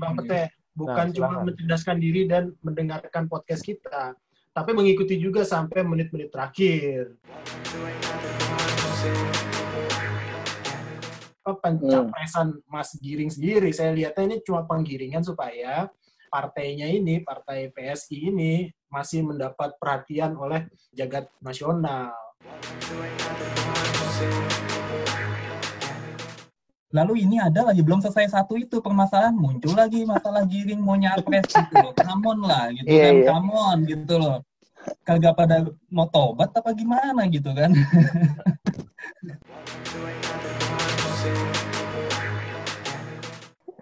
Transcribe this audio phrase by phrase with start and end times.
[0.00, 0.54] Bang Pete.
[0.78, 4.14] Bukan Nah, cuma mencerdaskan diri dan mendengarkan podcast kita,
[4.54, 7.18] tapi mengikuti juga sampai menit-menit terakhir.
[11.42, 15.90] Pencapresan Mas Giring sendiri, saya lihatnya ini cuma penggiringan supaya
[16.30, 22.14] partainya ini, partai PSI ini masih mendapat perhatian oleh jagat nasional.
[26.88, 31.44] Lalu ini ada lagi belum selesai satu itu permasalahan muncul lagi masalah giring mau nyapres
[31.52, 31.92] gitu loh.
[31.92, 33.28] Come on lah gitu Iya, kan, iya.
[33.28, 34.40] come on gitu loh.
[35.04, 37.76] Kagak pada mau tobat apa gimana gitu kan.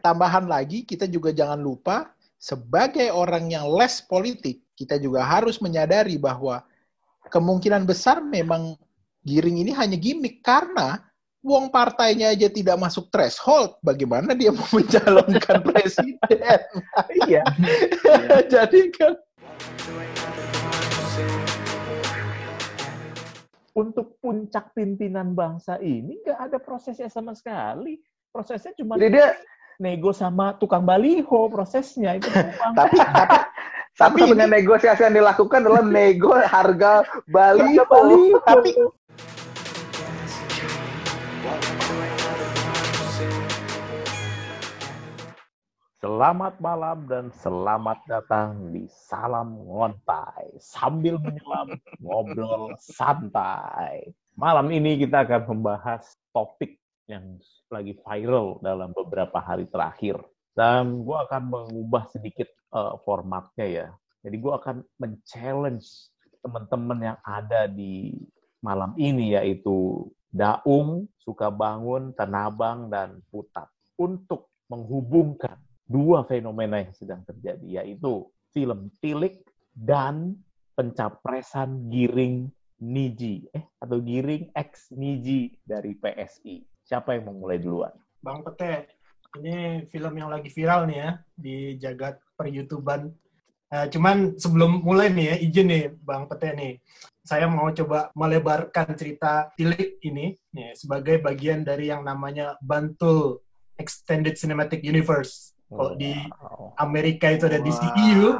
[0.02, 2.10] Tambahan lagi, kita juga jangan lupa
[2.42, 6.66] sebagai orang yang less politik, kita juga harus menyadari bahwa
[7.30, 8.74] kemungkinan besar memang
[9.26, 11.02] Giring ini hanya gimmick karena
[11.46, 16.60] wong partainya aja tidak masuk threshold, bagaimana dia mau mencalonkan presiden?
[17.30, 17.46] Iya.
[18.52, 19.14] Jadi kan
[23.76, 28.00] Untuk puncak pimpinan bangsa ini nggak ada prosesnya sama sekali.
[28.32, 29.36] Prosesnya cuma Jadi dia
[29.76, 32.24] nego sama tukang baliho prosesnya itu
[32.80, 33.38] tapi tapi
[33.96, 36.36] Tapi dengan negosiasi yang dilakukan adalah nego.
[36.40, 37.84] Harga baliho.
[38.44, 38.72] tapi
[45.96, 50.52] Selamat malam dan selamat datang di Salam Ngontai.
[50.60, 51.72] Sambil menyelam,
[52.04, 54.12] ngobrol santai.
[54.36, 56.04] Malam ini kita akan membahas
[56.36, 56.76] topik
[57.08, 57.40] yang
[57.72, 60.20] lagi viral dalam beberapa hari terakhir.
[60.52, 63.88] Dan gue akan mengubah sedikit eh, formatnya ya.
[64.20, 66.12] Jadi gue akan men-challenge
[66.44, 68.12] teman-teman yang ada di
[68.60, 75.56] malam ini yaitu Daung, Sukabangun, Tanabang, dan Putat untuk menghubungkan
[75.86, 80.34] dua fenomena yang sedang terjadi, yaitu film Tilik dan
[80.76, 82.50] pencapresan Giring
[82.82, 86.60] Niji, eh atau Giring X Niji dari PSI.
[86.84, 87.94] Siapa yang mau mulai duluan?
[88.20, 88.92] Bang Pete,
[89.40, 93.08] ini film yang lagi viral nih ya di jagat per-YouTubean.
[93.66, 96.72] Eh, cuman sebelum mulai nih ya, izin nih Bang Pete nih.
[97.26, 103.42] Saya mau coba melebarkan cerita Tilik ini nih, sebagai bagian dari yang namanya Bantul
[103.80, 105.55] Extended Cinematic Universe.
[105.66, 106.78] Kalau di Wow.
[106.78, 108.38] Amerika itu ada DCEU,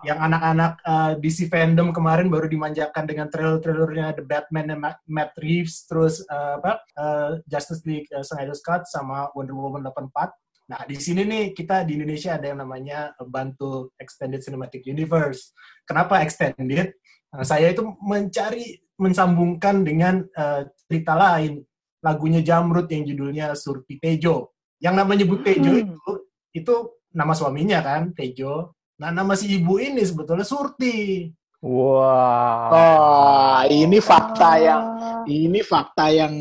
[0.00, 5.36] yang anak-anak uh, DC fandom kemarin baru dimanjakan dengan trailer-trailernya The Batman dan Ma- Matt
[5.36, 10.72] Reeves, terus uh, apa uh, Justice League uh, Snyder Cut sama Wonder Woman 84.
[10.72, 15.52] Nah di sini nih kita di Indonesia ada yang namanya Bantu Extended Cinematic Universe.
[15.84, 16.96] Kenapa extended?
[17.30, 21.60] Nah, saya itu mencari mensambungkan dengan uh, cerita lain
[22.00, 24.56] lagunya Jamrut yang judulnya Surti Tejo.
[24.80, 25.82] Yang namanya Bu Tejo Hmm.
[25.92, 26.10] itu
[26.54, 26.74] itu
[27.14, 28.74] nama suaminya kan Tejo.
[29.00, 31.30] Nah, nama si ibu ini sebetulnya Surti.
[31.60, 32.72] Wow.
[32.72, 34.84] oh, ini fakta yang
[35.28, 36.32] ini fakta yang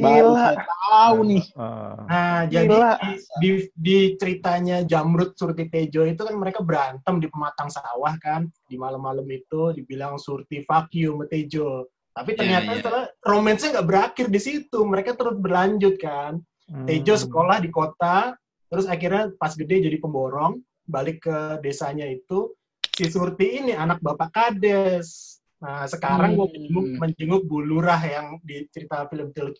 [0.00, 0.40] baru Gila.
[0.40, 1.44] saya tahu nih.
[1.52, 1.96] Ah.
[2.08, 2.92] Nah, jadi Gila.
[2.96, 3.10] di,
[3.44, 8.48] di, di ceritanya Jamrut Surti Tejo itu kan mereka berantem di pematang sawah kan.
[8.64, 11.84] Di malam-malam itu dibilang Surti fuck you sama Tejo.
[12.16, 12.78] Tapi ternyata iya.
[12.80, 14.78] setelah romansnya nggak berakhir di situ.
[14.80, 16.40] Mereka terus berlanjut kan.
[16.88, 17.22] Tejo Hmm.
[17.28, 18.32] sekolah di kota,
[18.74, 22.50] terus akhirnya pas gede jadi pemborong, balik ke desanya itu,
[22.90, 25.38] si Surti ini anak bapak kades.
[25.62, 26.38] Nah, sekarang Hmm.
[26.42, 29.54] mau menjenguk, menjenguk Bu Lurah yang di cerita film itu.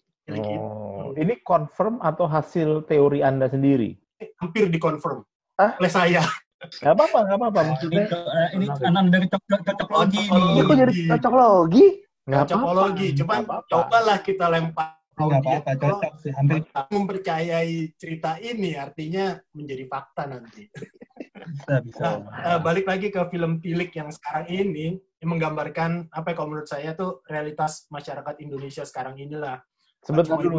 [0.59, 3.95] Oh, ini confirm atau hasil teori Anda sendiri?
[4.37, 5.23] Hampir dikonfirm
[5.55, 5.79] Hah?
[5.79, 6.27] oleh saya.
[6.81, 7.61] Gak apa-apa, gak apa-apa.
[7.61, 11.87] ini, Maksudnya eh, ini kanan dari cocok cocok logi Ini kok jadi cocok logi?
[12.25, 12.41] apa-apa.
[12.49, 13.07] Cocokologi.
[13.15, 13.69] Cuman Nggak apa-apa.
[13.69, 15.51] cobalah kita lempar Enggak audio.
[15.51, 16.33] apa-apa, Kalau cocok sih.
[16.35, 16.61] Hampir
[16.91, 20.63] mempercayai cerita ini artinya menjadi fakta nanti.
[21.55, 22.07] bisa, bisa.
[22.25, 26.49] Nah, eh, balik lagi ke film Tilik yang sekarang ini yang menggambarkan apa ya kalau
[26.51, 29.63] menurut saya tuh realitas masyarakat Indonesia sekarang inilah.
[30.05, 30.59] Nggak Sebentar dulu.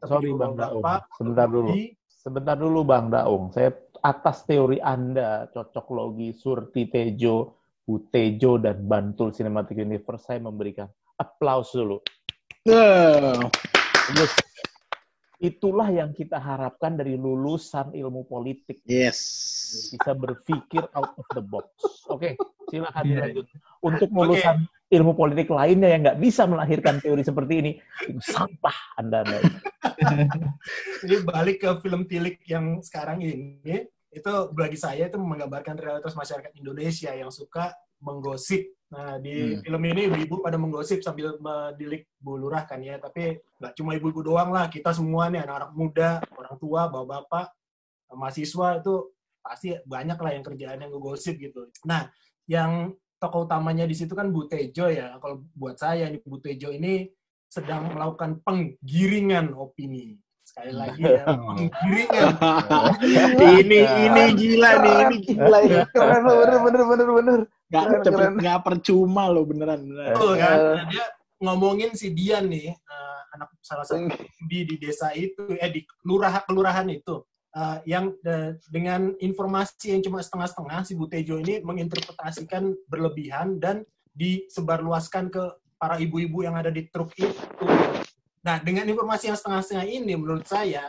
[0.00, 0.84] tapi Sorry Bang Daung.
[1.18, 1.70] Sebentar dulu.
[2.08, 3.44] Sebentar dulu Bang Daung.
[3.52, 3.70] Saya
[4.00, 10.86] atas teori Anda, cocok logi, Surti Tejo, Butejo, dan Bantul Cinematic Universe, saya memberikan
[11.18, 11.98] applause dulu.
[12.66, 13.38] Yes.
[15.36, 18.80] Itulah yang kita harapkan dari lulusan ilmu politik.
[18.88, 19.20] yes.
[19.92, 21.68] Bisa berpikir out of the box.
[22.08, 22.40] Oke,
[22.72, 23.12] silakan Iya.
[23.12, 23.46] dilanjut.
[23.84, 27.72] Untuk lulusan ilmu politik lainnya yang nggak bisa melahirkan teori seperti ini,
[28.22, 29.26] sampah Anda.
[29.26, 29.38] Anda.
[31.04, 36.54] Jadi balik ke film Tilik yang sekarang ini, itu bagi saya itu menggambarkan realitas masyarakat
[36.56, 38.72] Indonesia yang suka menggosip.
[38.86, 39.60] Nah, di Hmm.
[39.66, 44.22] film ini ibu-ibu pada menggosip sambil mendilik Bu Lurah kan ya, tapi nggak cuma ibu-ibu
[44.22, 47.50] doang lah, kita semua nih anak-anak muda, orang tua, bapak-bapak,
[48.14, 48.94] mahasiswa itu
[49.42, 51.66] pasti banyak lah yang kerjaan yang ngegosip gitu.
[51.82, 52.06] Nah,
[52.46, 55.18] yang tokoh utamanya di situ kan Bu Tejo ya.
[55.18, 57.10] Kalau buat saya nih Bu Tejo ini
[57.50, 60.14] sedang melakukan penggiringan opini.
[60.46, 61.26] Sekali lagi ya,
[61.58, 62.26] penggiringan.
[63.58, 65.82] ini ini gila nih, ini gila ya.
[65.90, 67.40] Keren loh, bener bener bener bener.
[67.66, 68.34] Gak, Keren, cepet, keren.
[68.38, 69.82] gak percuma loh beneran.
[69.82, 70.14] beneran.
[70.14, 70.58] Betul kan?
[70.58, 71.04] Nah, dia
[71.42, 74.06] ngomongin si Dian nih, eh, anak salah satu
[74.46, 77.26] di di desa itu, eh di kelurahan kelurahan itu,
[77.58, 83.82] eh, yang eh, dengan informasi yang cuma setengah-setengah si Bu Tejo ini menginterpretasikan berlebihan dan
[84.14, 85.42] disebarluaskan ke
[85.76, 87.66] para ibu-ibu yang ada di truk itu.
[88.46, 90.86] Nah, dengan informasi yang setengah-setengah ini, menurut saya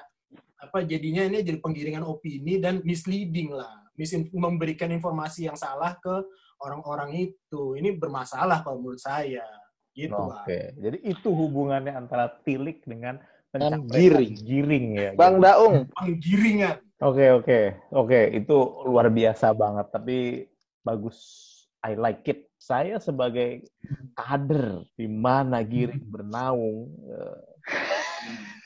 [0.62, 6.22] apa jadinya ini jadi penggiringan opini dan misleading lah, Misin memberikan informasi yang salah ke
[6.62, 7.78] orang-orang itu.
[7.78, 9.46] Ini bermasalah kalau menurut saya.
[9.98, 10.46] Gitu, Bang.
[10.46, 13.18] Oke, jadi itu hubungannya antara tilik dengan
[13.90, 14.34] giring.
[14.46, 15.12] giring ya.
[15.18, 15.46] Bang gitu.
[15.50, 16.78] Daung, Penggiringan.
[16.98, 18.58] Oke oke oke itu
[18.90, 20.50] luar biasa banget tapi
[20.82, 21.46] bagus
[21.86, 22.50] I like it.
[22.58, 23.70] Saya sebagai
[24.18, 27.40] kader di mana giring bernaung, eh,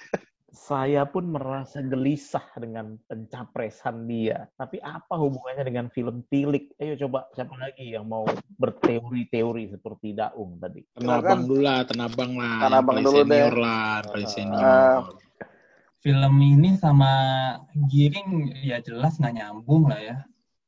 [0.52, 4.52] saya pun merasa gelisah dengan pencapresan dia.
[4.60, 6.76] Tapi apa hubungannya dengan film Tilik?
[6.76, 8.28] Ayo coba siapa lagi yang mau
[8.60, 10.84] berteori-teori seperti Daung tadi?
[10.92, 12.68] Tenabang dulu lah, tenabang lah.
[12.68, 13.32] Tenabang dulu deh.
[13.32, 14.60] senior lah, paling senior.
[14.62, 15.00] Ah.
[16.02, 17.14] film ini sama
[17.86, 20.18] Giring ya jelas nggak nyambung lah ya.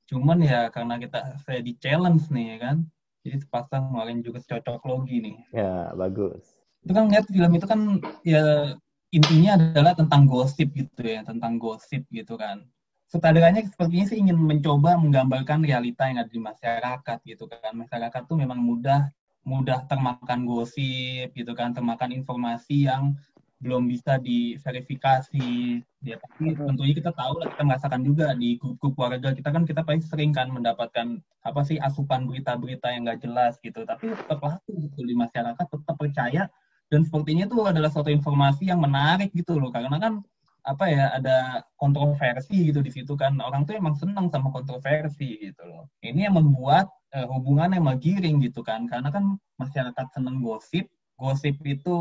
[0.08, 2.78] Cuman ya karena kita saya di challenge nih ya kan.
[3.26, 5.38] Jadi terpaksa ngeluarin juga cocok logi nih.
[5.52, 6.56] Ya bagus.
[6.86, 7.80] Itu kan lihat film itu kan
[8.22, 8.78] ya
[9.14, 12.66] intinya adalah tentang gosip gitu ya, tentang gosip gitu kan.
[13.06, 17.78] Sutradaranya sepertinya sih ingin mencoba menggambarkan realita yang ada di masyarakat gitu kan.
[17.78, 19.14] Masyarakat tuh memang mudah
[19.46, 23.14] mudah termakan gosip gitu kan, termakan informasi yang
[23.62, 25.80] belum bisa diverifikasi.
[26.04, 29.86] Ya, tapi tentunya kita tahu lah, kita merasakan juga di grup-grup keluarga kita kan kita
[29.86, 33.86] paling sering kan mendapatkan apa sih asupan berita-berita yang nggak jelas gitu.
[33.86, 36.50] Tapi tetap laku gitu di masyarakat tetap percaya
[36.94, 39.74] dan sepertinya itu adalah suatu informasi yang menarik gitu loh.
[39.74, 40.22] Karena kan
[40.62, 43.34] apa ya ada kontroversi gitu di situ kan.
[43.42, 45.90] Orang tuh emang senang sama kontroversi gitu loh.
[46.06, 48.86] Ini yang membuat eh, hubungannya sama giring gitu kan.
[48.86, 50.86] Karena kan masyarakat seneng gosip.
[51.18, 51.98] Gosip itu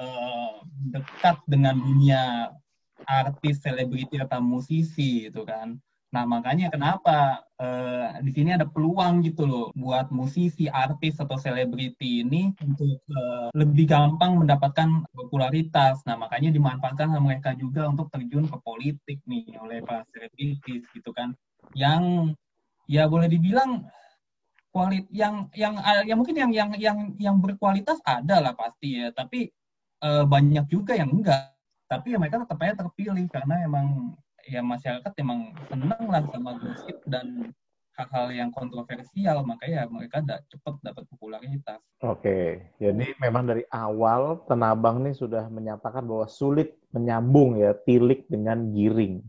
[0.00, 0.56] eh,
[0.96, 2.48] dekat dengan dunia
[3.04, 5.76] artis selebriti atau musisi gitu kan
[6.14, 12.22] nah makanya kenapa eh, di sini ada peluang gitu loh buat musisi artis atau selebriti
[12.22, 16.02] ini untuk eh, lebih gampang mendapatkan popularitas.
[16.06, 21.10] Nah, makanya dimanfaatkan sama mereka juga untuk terjun ke politik nih oleh para selebritis gitu
[21.14, 21.34] kan.
[21.74, 22.34] Yang
[22.90, 23.86] ya boleh dibilang
[24.74, 29.50] kualit yang yang yang mungkin yang yang yang yang berkualitas ada lah pasti ya, tapi
[30.02, 31.54] eh, banyak juga yang enggak.
[31.86, 36.96] Tapi ya mereka tetap aja terpilih karena emang ya masyarakat emang seneng lah sama gosip
[37.08, 37.52] dan
[37.94, 41.78] hal-hal yang kontroversial makanya mereka da cepet dapat popularitas.
[42.02, 48.74] Oke, jadi memang dari awal Tenabang nih sudah menyatakan bahwa sulit menyambung ya tilik dengan
[48.74, 49.22] giring.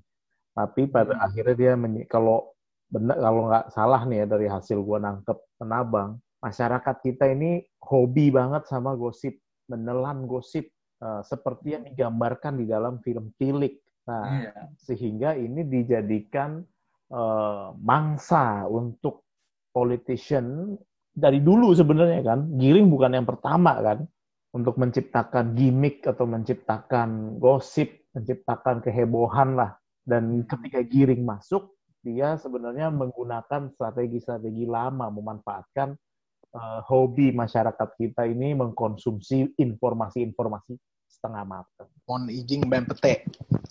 [0.58, 1.24] Tapi pada Hmm.
[1.30, 1.74] akhirnya dia
[2.10, 2.52] kalau
[2.90, 8.34] benar kalau nggak salah nih ya dari hasil gua nangkep Tenabang, masyarakat kita ini hobi
[8.34, 9.38] banget sama gosip,
[9.70, 10.66] menelan gosip
[11.06, 13.78] eh, seperti yang digambarkan di dalam film Tilik.
[14.06, 14.54] Nah, Iya.
[14.78, 16.62] sehingga ini dijadikan
[17.06, 19.30] eh, mangsa untuk
[19.70, 20.74] politician
[21.14, 22.40] dari dulu sebenarnya kan.
[22.58, 24.10] Giring bukan yang pertama kan
[24.58, 29.78] untuk menciptakan gimmick atau menciptakan gosip menciptakan kehebohan lah.
[30.02, 35.94] Dan ketika Giring masuk dia sebenarnya menggunakan strategi-strategi lama memanfaatkan
[36.58, 40.74] eh, hobi masyarakat kita ini mengkonsumsi informasi-informasi
[41.08, 41.90] setengah matang.
[42.06, 43.26] Mohon izin Bang Pete.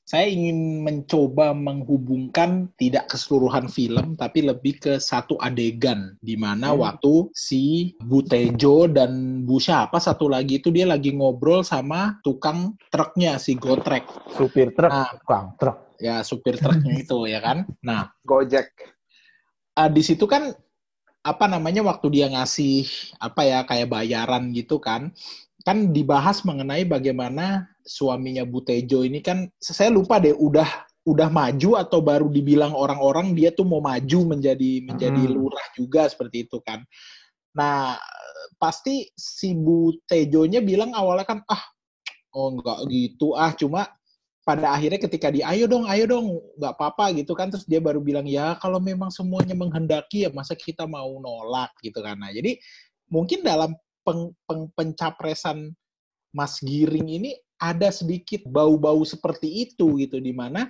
[0.05, 6.83] Saya ingin mencoba menghubungkan tidak keseluruhan film, tapi lebih ke satu adegan di mana Hmm.
[6.83, 12.75] waktu si Bu Tejo dan Bu siapa satu lagi itu dia lagi ngobrol sama tukang
[12.91, 14.05] truknya si Gotrek.
[14.35, 15.09] Supir truk, Nah.
[15.15, 15.79] tukang truk.
[16.03, 17.65] Ya supir truknya itu ya kan.
[17.81, 18.67] Nah, Gojek.
[19.75, 20.55] ah, di situ kan
[21.25, 22.85] apa namanya waktu dia ngasih
[23.17, 25.09] apa ya kayak bayaran gitu kan
[25.65, 30.69] kan dibahas mengenai bagaimana suaminya Bu Tejo ini kan saya lupa deh udah
[31.05, 35.33] udah maju atau baru dibilang orang-orang dia tuh mau maju menjadi menjadi Hmm.
[35.37, 36.81] lurah juga seperti itu kan.
[37.57, 37.97] Nah,
[38.57, 41.63] pasti si Bu Tejonya bilang awalnya kan ah
[42.35, 43.89] oh enggak gitu ah cuma
[44.45, 48.05] pada akhirnya ketika di ayo dong ayo dong nggak apa-apa gitu kan terus dia baru
[48.05, 52.61] bilang ya kalau memang semuanya menghendaki ya masa kita mau nolak gitu kan nah jadi
[53.09, 53.73] mungkin dalam
[54.05, 55.73] peng- peng- pencapresan
[56.31, 60.69] Mas Giring ini ada sedikit bau-bau seperti itu gitu di mana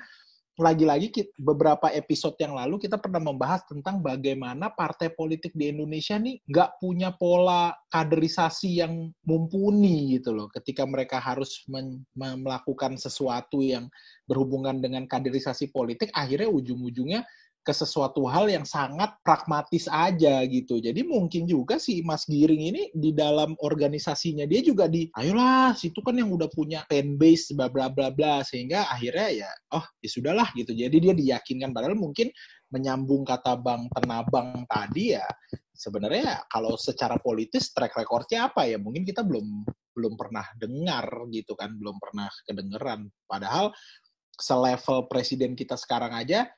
[0.54, 6.38] lagi-lagi beberapa episode yang lalu kita pernah membahas tentang bagaimana partai politik di Indonesia nih
[6.46, 10.46] nggak punya pola kaderisasi yang mumpuni gitu loh.
[10.54, 11.66] Ketika mereka harus
[12.14, 13.90] melakukan sesuatu yang
[14.30, 17.26] berhubungan dengan kaderisasi politik, akhirnya ujung-ujungnya
[17.64, 20.76] ke sesuatu hal yang sangat pragmatis aja gitu.
[20.84, 26.04] Jadi mungkin juga si Mas Giring ini di dalam organisasinya dia juga di, ayolah, situ
[26.04, 30.08] kan yang udah punya fan base, bla bla bla bla, sehingga akhirnya ya, oh ya
[30.12, 30.76] sudahlah gitu.
[30.76, 32.28] Jadi dia diyakinkan, padahal mungkin
[32.68, 35.24] menyambung kata Bang Tenabang tadi ya,
[35.72, 38.76] sebenarnya kalau secara politis track recordnya apa ya?
[38.76, 39.64] Mungkin kita belum
[39.96, 43.08] belum pernah dengar gitu kan, belum pernah kedengeran.
[43.24, 43.72] Padahal
[44.36, 46.50] selevel presiden kita sekarang aja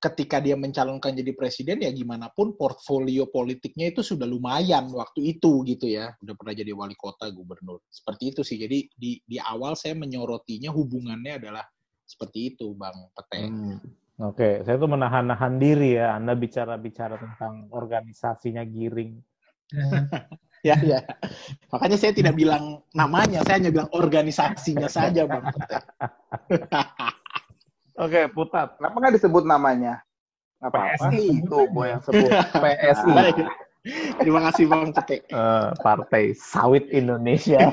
[0.00, 5.60] ketika dia mencalonkan jadi presiden ya gimana pun portfolio politiknya itu sudah lumayan waktu itu
[5.68, 9.76] gitu ya udah pernah jadi wali kota gubernur seperti itu sih jadi di di awal
[9.76, 11.64] saya menyorotinya hubungannya adalah
[12.08, 13.78] seperti itu bang Pete Hmm.
[14.20, 16.12] Oke, saya tuh menahan-nahan diri ya.
[16.12, 19.16] Anda bicara-bicara tentang organisasinya Giring.
[20.60, 21.00] ya ya
[21.72, 25.78] makanya saya tidak bilang namanya saya hanya bilang organisasinya saja bang Pete
[28.00, 28.80] Oke, Putat.
[28.80, 30.00] Kenapa nggak disebut namanya?
[30.60, 31.04] Nggak apa-apa.
[31.12, 32.30] PSI itu gue yang sebut.
[32.64, 33.16] PSI.
[34.20, 37.72] Terima kasih bang Pete Eh, Partai Sawit Indonesia.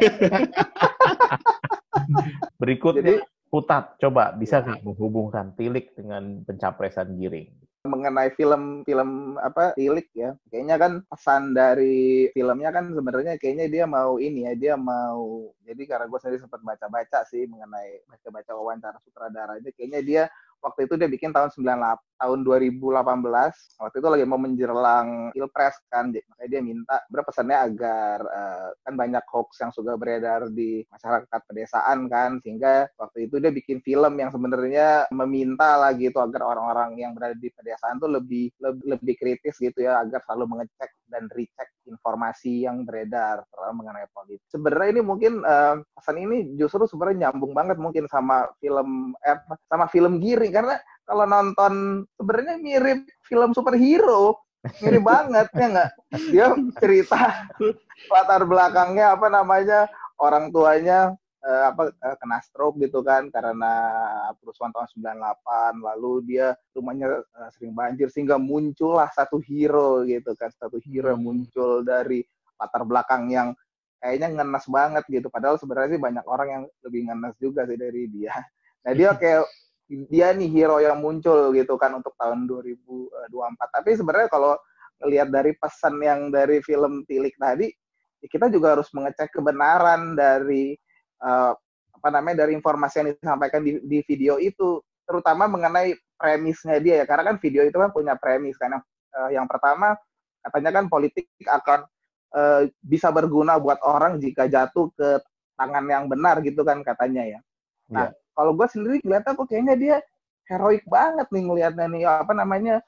[2.60, 7.67] Berikutnya, Putat, coba bisa nggak menghubungkan Tilik dengan pencapresan Giring?
[7.86, 10.34] Mengenai film-film apa tilik ya.
[10.50, 15.84] Kayaknya kan pesan dari filmnya kan sebenarnya kayaknya dia mau ini ya dia mau jadi
[15.84, 20.24] karena gue sendiri sempat baca-baca sih mengenai baca-baca wawancara sutradaranya kayaknya dia
[20.64, 26.10] waktu itu dia bikin tahun 98 tahun 2018 waktu itu lagi mau menjelang pilpres kan
[26.10, 31.40] makanya dia minta berapa pesannya agar eh, kan banyak hoax yang sudah beredar di masyarakat
[31.46, 36.98] pedesaan kan sehingga waktu itu dia bikin film yang sebenarnya meminta lah gitu agar orang-orang
[36.98, 41.30] yang berada di pedesaan tuh lebih lebih, lebih kritis gitu ya agar selalu mengecek dan
[41.32, 44.44] recheck informasi yang beredar mengenai politik.
[44.52, 49.40] Sebenarnya ini mungkin eh, pesan ini justru sebenarnya nyambung banget mungkin sama film eh,
[49.72, 50.76] sama film Giring karena
[51.08, 54.44] kalau nonton sebenarnya mirip film superhero.
[54.84, 55.92] Mirip banget ya nggak?
[56.28, 56.46] Dia
[56.84, 57.48] cerita
[58.12, 59.88] latar belakangnya apa namanya
[60.20, 63.72] orang tuanya eh, apa eh, kena stroke gitu kan karena
[64.44, 70.52] kerusuhan tahun 98 lalu dia rumahnya eh, sering banjir sehingga muncullah satu hero gitu kan
[70.52, 72.26] satu hero muncul dari
[72.60, 73.56] latar belakang yang
[74.04, 75.28] kayaknya ngenes banget gitu.
[75.32, 78.36] Padahal sebenarnya sih banyak orang yang lebih ngenes juga sih dari dia.
[78.84, 79.48] Nah dia kayak
[79.88, 83.32] dia nih hero yang muncul gitu kan untuk tahun 2024
[83.72, 84.60] tapi sebenarnya kalau
[85.08, 87.72] lihat dari pesan yang dari film Tilik tadi
[88.22, 90.74] ya kita juga harus mengecek kebenaran dari
[91.22, 91.54] uh,
[91.98, 94.82] apa namanya dari informasi yang disampaikan di, di video itu.
[95.08, 97.06] Terutama mengenai premisnya dia ya.
[97.08, 98.78] Karena kan video itu kan punya premis kan.
[98.78, 98.84] Yang,
[99.18, 99.98] uh, yang pertama
[100.44, 101.80] katanya kan politik akan
[102.36, 105.20] uh, bisa berguna buat orang jika jatuh ke
[105.58, 107.40] tangan yang benar gitu kan katanya ya.
[107.90, 108.27] Nah Iya.
[108.38, 109.96] Kalau gue sendiri ngeliatnya kok kayaknya dia
[110.46, 112.86] heroik banget nih ngelihatnya nih apa namanya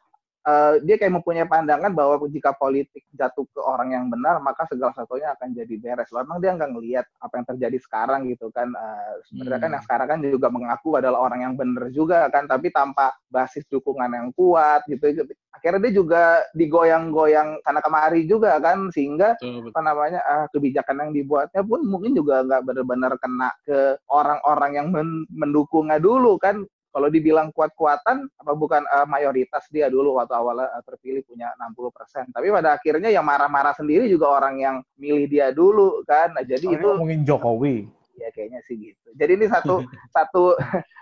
[0.50, 4.90] uh, dia kayak mempunyai pandangan bahwa jika politik jatuh ke orang yang benar maka segala
[4.98, 6.10] sesuatunya akan jadi beres.
[6.10, 8.74] Loh, emang dia nggak ngelihat apa yang terjadi sekarang gitu kan?
[8.74, 9.76] Uh, sebenarnya kan Hmm.
[9.78, 14.10] yang sekarang kan juga mengaku adalah orang yang benar juga kan, tapi tanpa basis dukungan
[14.10, 15.30] yang kuat gitu.
[15.54, 16.24] Akhirnya dia juga
[16.58, 22.42] digoyang-goyang sana kemari juga kan, sehingga apa namanya uh, kebijakan yang dibuatnya pun mungkin juga
[22.42, 28.82] nggak benar-benar kena ke orang-orang yang men mendukungnya dulu kan kalau dibilang kuat-kuatan apa bukan
[28.90, 32.34] uh, mayoritas dia dulu waktu awalnya uh, terpilih punya 60%.
[32.34, 36.34] Tapi pada akhirnya yang marah-marah sendiri juga orang yang milih dia dulu kan.
[36.34, 37.76] Nah, jadi Soalnya itu ngomongin Jokowi.
[38.20, 39.10] ya kayaknya sih gitu.
[39.16, 39.80] Jadi ini satu
[40.16, 40.44] satu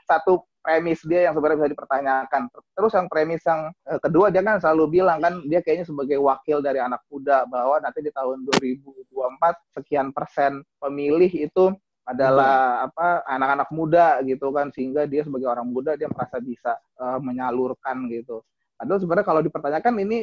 [0.06, 0.34] satu
[0.68, 2.42] premis dia yang sebenarnya bisa dipertanyakan.
[2.52, 6.60] Terus yang premis yang eh, kedua dia kan selalu bilang kan dia kayaknya sebagai wakil
[6.60, 9.08] dari anak muda bahwa nanti di tahun 2024
[9.80, 11.72] sekian persen pemilih itu
[12.08, 17.20] adalah apa anak-anak muda gitu kan sehingga dia sebagai orang muda dia merasa bisa eh,
[17.20, 18.40] menyalurkan gitu.
[18.78, 20.18] Padahal sebenarnya kalau dipertanyakan ini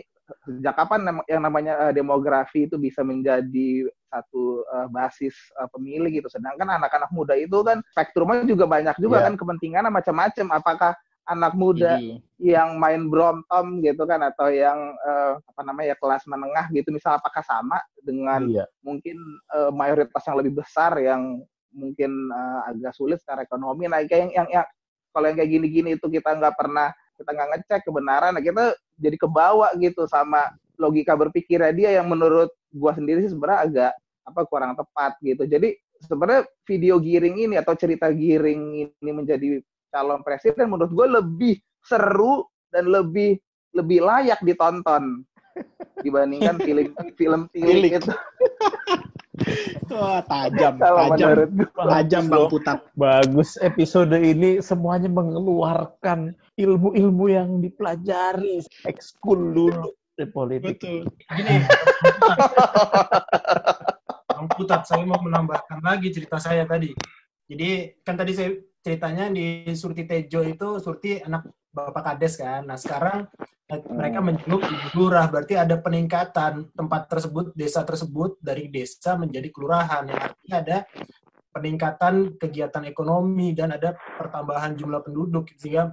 [0.49, 6.29] sejak kapan yang namanya eh, demografi itu bisa menjadi satu eh, basis eh, pemilih gitu.
[6.33, 9.27] Sedangkan anak-anak muda itu kan spektrumnya juga banyak juga Iya.
[9.29, 10.47] kan kepentingannya macam-macam.
[10.57, 10.93] Apakah
[11.25, 16.25] anak muda Jadi, yang main bromtom gitu kan atau yang eh, apa namanya ya kelas
[16.29, 18.65] menengah gitu misal apakah sama dengan Iya.
[18.81, 19.17] mungkin
[19.53, 23.91] eh, mayoritas yang lebih besar yang mungkin eh, agak sulit secara ekonomi.
[23.91, 24.67] Nah kayak yang, yang, yang
[25.11, 29.17] kalau yang kayak gini-gini itu kita nggak pernah kita nggak ngecek kebenaran nah kita jadi
[29.19, 31.71] kebawa gitu sama logika berpikirnya.
[31.75, 33.93] Dia yang menurut gua sendiri sih sebenarnya agak
[34.25, 35.45] apa kurang tepat gitu.
[35.45, 39.61] Jadi sebenarnya video giring ini atau cerita giring ini menjadi
[39.95, 41.55] calon presiden menurut gue lebih
[41.85, 43.39] seru dan lebih
[43.75, 45.23] lebih layak ditonton
[46.03, 48.01] dibandingkan film film Tilik.
[48.01, 48.13] itu.
[49.95, 51.29] Wah, tajam, Kalau tajam.
[51.31, 51.69] menurut gue.
[51.91, 52.79] Tajam Bang Putat.
[52.95, 60.79] Bagus episode ini semuanya mengeluarkan ilmu-ilmu yang dipelajari ekskul dulu di politik.
[60.81, 60.99] Betul.
[61.35, 61.55] Gini,
[64.31, 66.95] Bang Putat, saya mau menambahkan lagi cerita saya tadi.
[67.45, 72.63] Jadi kan tadi saya ceritanya di Surti Tejo itu Surti anak Bapak Kades kan.
[72.63, 73.27] Nah sekarang
[73.67, 79.51] eh, mereka menjenguk Ibu Lurah, berarti ada peningkatan tempat tersebut, desa tersebut dari desa menjadi
[79.51, 80.07] kelurahan.
[80.07, 80.79] Yang artinya ada
[81.55, 85.91] peningkatan kegiatan ekonomi dan ada pertambahan jumlah penduduk sehingga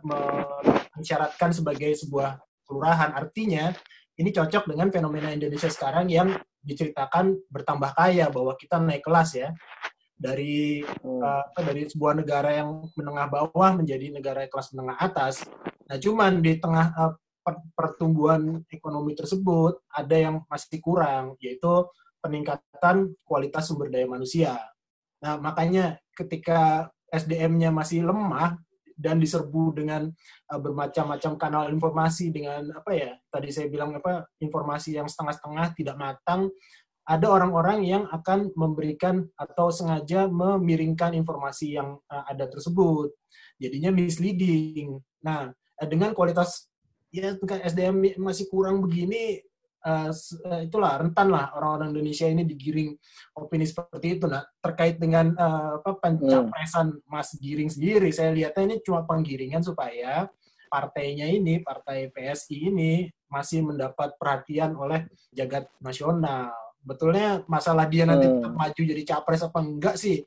[0.93, 3.13] mensyaratkan sebagai sebuah kelurahan.
[3.13, 3.73] Artinya
[4.17, 9.49] ini cocok dengan fenomena Indonesia sekarang yang diceritakan bertambah kaya bahwa kita naik kelas ya
[10.21, 15.41] dari uh, dari sebuah negara yang menengah bawah menjadi negara kelas menengah atas.
[15.89, 21.89] Nah, cuman di tengah uh, per- pertumbuhan ekonomi tersebut ada yang masih kurang yaitu
[22.21, 24.61] peningkatan kualitas sumber daya manusia.
[25.25, 28.61] Nah, makanya ketika SDM-nya masih lemah
[29.01, 30.05] dan diserbu dengan
[30.53, 35.97] uh, bermacam-macam kanal informasi dengan apa ya tadi saya bilang apa informasi yang setengah-setengah tidak
[35.97, 36.53] matang
[37.11, 43.11] ada orang-orang yang akan memberikan atau sengaja memiringkan informasi yang uh, ada tersebut
[43.59, 46.71] jadinya misleading nah eh, dengan kualitas
[47.11, 49.43] ya SDM masih kurang begini
[49.85, 50.09] uh,
[50.61, 52.95] itulah rentan lah orang-orang Indonesia ini digiring
[53.37, 54.25] opini seperti itu.
[54.29, 60.29] Nah terkait dengan uh, apa pencapresan Mas Giring sendiri, saya lihatnya ini cuma penggiringan supaya
[60.71, 65.03] partainya ini, partai PSI ini masih mendapat perhatian oleh
[65.35, 66.70] jagat nasional.
[66.81, 68.41] Betulnya masalah dia nanti Hmm.
[68.41, 70.25] tetap maju jadi capres apa enggak sih?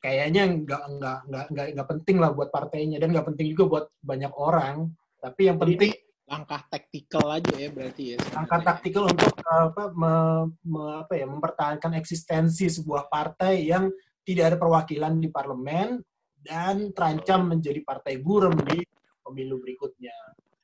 [0.00, 3.84] Kayaknya enggak enggak enggak enggak, enggak penting lah buat partainya dan enggak penting juga buat
[4.04, 4.92] banyak orang.
[5.20, 5.92] Tapi yang penting
[6.24, 8.18] Langkah taktikal aja ya berarti ya.
[8.32, 13.92] angka taktikal untuk apa, me- me- apa ya, mempertahankan eksistensi sebuah partai yang
[14.24, 16.00] tidak ada perwakilan di parlemen
[16.40, 18.80] dan terancam menjadi partai buram di
[19.20, 20.16] pemilu berikutnya.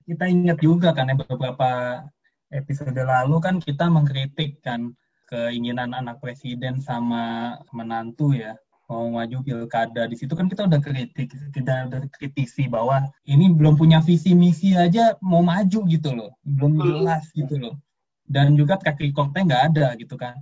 [0.09, 2.03] kita ingat juga kan ya beberapa
[2.49, 4.91] episode lalu kan kita mengkritik kan
[5.31, 8.59] keinginan anak presiden sama menantu ya
[8.91, 10.11] mau maju pilkada.
[10.11, 14.75] Di situ kan kita udah kritik kita udah kritisi bahwa ini belum punya visi misi
[14.75, 16.35] aja mau maju gitu loh.
[16.43, 17.79] Belum jelas gitu loh.
[18.27, 20.35] Dan juga track recordnya nggak ada gitu kan.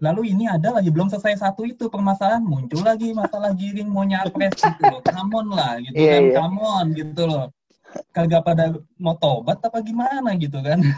[0.00, 4.56] Lalu ini ada lagi belum selesai satu itu permasalahan muncul lagi masalah giring mau nyapres
[4.56, 5.00] gitu loh.
[5.04, 6.34] Come on lah gitu Iya, kan iya.
[6.40, 7.46] come on gitu loh
[8.14, 10.80] kagak pada mau tobat apa gimana gitu kan?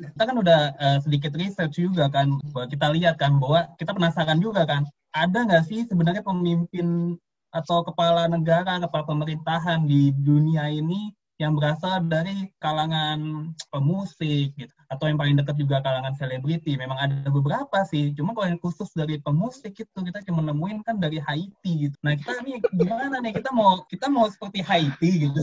[0.00, 4.40] Kita kan udah eh, sedikit research juga kan bahwa kita lihat kan bahwa kita penasaran
[4.40, 7.16] juga kan ada nggak sih sebenarnya pemimpin
[7.50, 15.08] atau kepala negara kepala pemerintahan di dunia ini yang berasal dari kalangan pemusik gitu atau
[15.08, 16.76] yang paling dekat juga kalangan selebriti.
[16.76, 21.00] Memang ada beberapa sih cuma kalau yang khusus dari pemusik itu kita cuma nemuin kan
[21.00, 21.96] dari Haiti gitu.
[22.04, 23.32] Nah kita nih gimana nih?
[23.40, 25.40] Kita mau kita mau seperti Haiti gitu.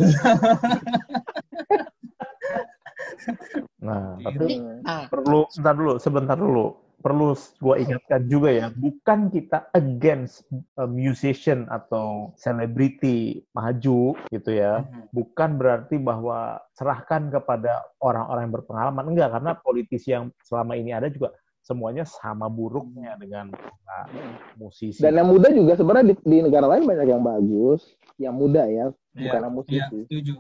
[3.82, 4.26] Nah, Iya.
[4.26, 6.87] tapi Nah, perlu sebentar dulu, sebentar dulu.
[7.08, 10.43] Perlu gua ingatkan juga ya, bukan kita against
[10.76, 14.84] a musician atau selebriti maju gitu ya.
[15.15, 19.08] Bukan berarti bahwa serahkan kepada orang-orang yang berpengalaman.
[19.08, 21.32] Enggak, karena politisi yang selama ini ada juga
[21.63, 24.12] semuanya sama buruknya dengan para
[24.60, 25.00] musisi.
[25.00, 27.88] Dan yang muda juga sebenarnya di, di negara lain banyak yang bagus,
[28.20, 30.00] yang muda ya, bukan yang Iya, musisi.
[30.12, 30.36] setuju.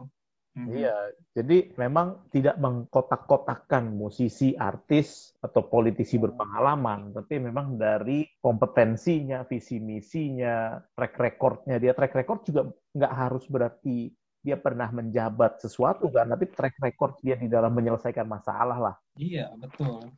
[0.57, 0.73] Mhm.
[0.73, 0.97] Iya,
[1.37, 10.81] jadi memang tidak mengkotak-kotakkan musisi, artis, atau politisi berpengalaman, tapi memang dari kompetensinya, visi misinya,
[10.97, 11.77] track recordnya.
[11.77, 14.09] Dia track record juga nggak harus berarti
[14.41, 18.95] dia pernah menjabat sesuatu kan, tapi track record dia di dalam menyelesaikan masalah lah.
[19.13, 20.09] Iya, betul.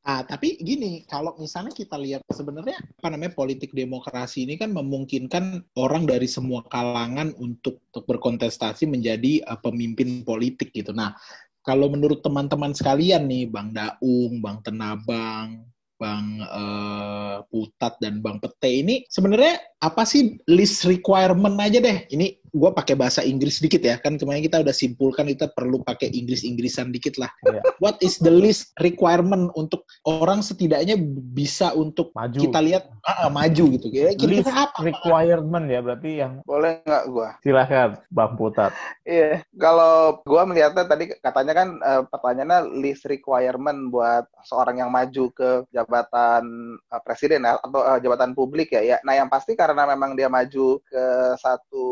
[0.00, 5.76] Ah, tapi gini, kalau misalnya kita lihat sebenarnya apa namanya politik demokrasi ini kan memungkinkan
[5.76, 10.96] orang dari semua kalangan untuk, untuk berkontestasi menjadi uh, pemimpin politik gitu.
[10.96, 11.12] Nah,
[11.60, 15.68] kalau menurut teman-teman sekalian nih, Bang Daung, Bang Tenabang,
[16.00, 22.08] Bang eh, Putat dan Bang Pete ini sebenarnya apa sih list requirement aja deh.
[22.08, 26.10] Ini gue pakai bahasa Inggris dikit ya, kan kemarin kita udah simpulkan kita perlu pakai
[26.10, 27.30] Inggris-Inggrisan dikit lah.
[27.46, 27.62] Iya.
[27.78, 30.98] What is the list requirement untuk orang setidaknya
[31.34, 32.38] bisa untuk Maju.
[32.38, 33.86] kita lihat ah, ah, maju gitu.
[33.88, 34.78] Kira-kira List apa?
[34.82, 37.28] requirement ya, berarti yang Boleh nggak gua?
[37.42, 38.74] silahkan Bang Putat.
[39.06, 45.30] Iya, kalau gua melihatnya tadi katanya kan eh, pertanyaannya list requirement buat seorang yang maju
[45.34, 46.44] ke jabatan
[46.78, 48.82] eh, presiden ya, atau eh, jabatan publik ya.
[48.82, 48.96] ya.
[49.06, 51.04] Nah, yang pasti karena memang dia maju ke
[51.38, 51.84] satu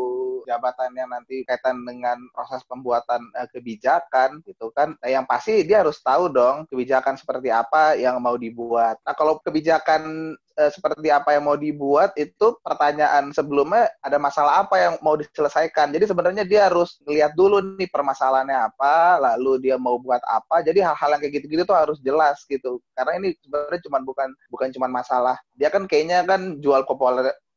[0.49, 4.97] jabatan yang nanti kaitan dengan proses pembuatan uh, kebijakan gitu kan.
[4.97, 8.97] Nah, yang pasti dia harus tahu dong kebijakan seperti apa yang mau dibuat.
[9.05, 14.75] Nah, kalau kebijakan uh, seperti apa yang mau dibuat itu pertanyaan sebelumnya ada masalah apa
[14.81, 15.93] yang mau diselesaikan.
[15.93, 20.65] Jadi sebenarnya dia harus lihat dulu nih permasalahannya apa, lalu dia mau buat apa.
[20.65, 22.81] Jadi hal-hal yang kayak gitu-gitu tuh harus jelas gitu.
[22.97, 26.81] Karena ini sebenarnya cuma bukan bukan cuma masalah dia kan kayaknya kan jual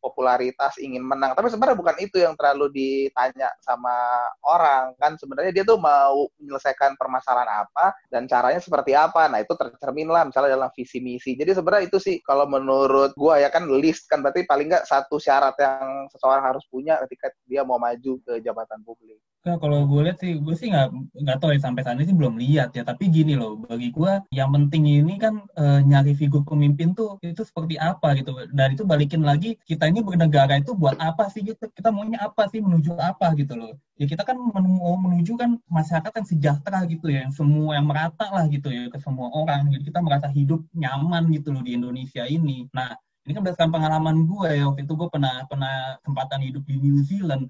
[0.02, 1.38] popularitas ingin menang.
[1.38, 3.94] Tapi sebenarnya bukan itu yang terlalu ditanya sama
[4.42, 5.14] orang kan?
[5.14, 9.30] Sebenarnya dia tuh mau menyelesaikan permasalahan apa dan caranya seperti apa.
[9.30, 11.38] Nah itu tercermin lah misalnya dalam visi misi.
[11.38, 14.20] Jadi sebenarnya itu sih kalau menurut gua ya kan list kan?
[14.20, 18.82] Berarti paling nggak satu syarat yang seseorang harus punya ketika dia mau maju ke jabatan
[18.82, 19.22] publik.
[19.42, 22.14] Nah, kalau gue lihat sih, gue sih nggak nggak tahu ya sampai saat ini sih
[22.14, 22.86] belum lihat ya.
[22.86, 27.42] Tapi gini loh, bagi gue yang penting ini kan e, nyari figur pemimpin tuh itu
[27.42, 28.38] seperti apa gitu.
[28.54, 31.68] Dan itu balikin lagi kita ini bernegara itu buat apa sih gitu?
[31.70, 33.76] Kita maunya apa sih menuju apa gitu loh.
[34.00, 38.26] Ya kita kan mau menuju kan masyarakat yang sejahtera gitu ya, yang semua yang merata
[38.32, 39.68] lah gitu ya ke semua orang.
[39.70, 42.66] Jadi kita merasa hidup nyaman gitu loh di Indonesia ini.
[42.72, 46.74] Nah ini kan berdasarkan pengalaman gue ya waktu itu gue pernah pernah kesempatan hidup di
[46.82, 47.46] New Zealand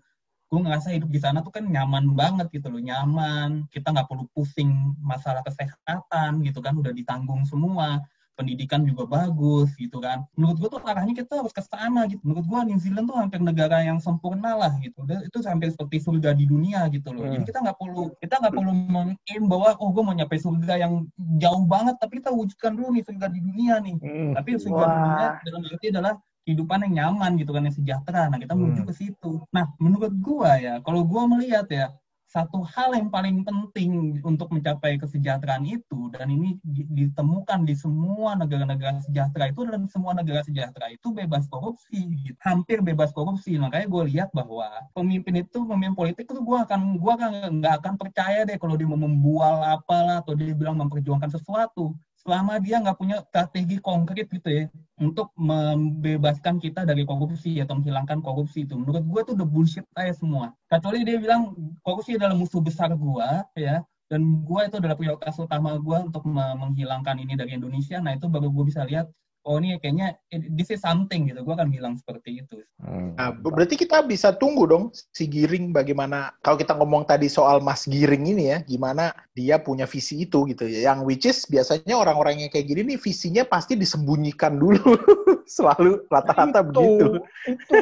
[0.52, 4.28] gue ngerasa hidup di sana tuh kan nyaman banget gitu loh nyaman kita nggak perlu
[4.36, 4.68] pusing
[5.00, 10.80] masalah kesehatan gitu kan udah ditanggung semua pendidikan juga bagus gitu kan menurut gue tuh
[10.82, 14.56] arahnya kita harus ke sana gitu menurut gue New Zealand tuh hampir negara yang sempurna
[14.56, 17.32] lah gitu itu hampir seperti surga di dunia gitu loh hmm.
[17.38, 21.04] jadi kita nggak perlu kita nggak perlu mengaim bahwa oh gue mau nyampe surga yang
[21.36, 24.30] jauh banget tapi kita wujudkan dulu nih surga di dunia nih hmm.
[24.36, 24.88] tapi surga Wah.
[24.88, 28.26] di dunia dalam arti adalah kehidupan yang nyaman gitu kan yang sejahtera.
[28.26, 28.90] Nah kita menuju hmm.
[28.90, 29.32] ke situ.
[29.54, 31.94] Nah menurut gua ya, kalau gua melihat ya
[32.32, 36.56] satu hal yang paling penting untuk mencapai kesejahteraan itu dan ini
[36.88, 42.38] ditemukan di semua negara-negara sejahtera itu dan semua negara sejahtera itu bebas korupsi gitu.
[42.40, 44.64] hampir bebas korupsi makanya gue lihat bahwa
[44.96, 48.88] pemimpin itu pemimpin politik itu gue akan gue akan nggak akan percaya deh kalau dia
[48.88, 51.92] mau membual apalah atau dia bilang memperjuangkan sesuatu
[52.22, 54.64] selama dia nggak punya strategi konkret gitu ya
[55.02, 58.78] untuk membebaskan kita dari korupsi atau menghilangkan korupsi itu.
[58.78, 60.54] Menurut gue tuh udah bullshit aja semua.
[60.70, 63.82] Kecuali dia bilang korupsi adalah musuh besar gue ya.
[64.06, 67.98] Dan gue itu adalah prioritas utama gue untuk menghilangkan ini dari Indonesia.
[67.98, 69.10] Nah itu baru gue bisa lihat
[69.42, 70.14] oh ini kayaknya
[70.54, 71.42] this is something gitu.
[71.42, 72.62] Gue akan bilang seperti itu.
[72.78, 73.14] Hmm.
[73.18, 77.86] Nah, berarti kita bisa tunggu dong si Giring bagaimana kalau kita ngomong tadi soal Mas
[77.86, 80.92] Giring ini ya, gimana dia punya visi itu gitu ya.
[80.92, 84.82] Yang which is biasanya orang-orang yang kayak gini nih visinya pasti disembunyikan dulu.
[85.58, 87.06] Selalu rata-rata nah, begitu.
[87.46, 87.76] Itu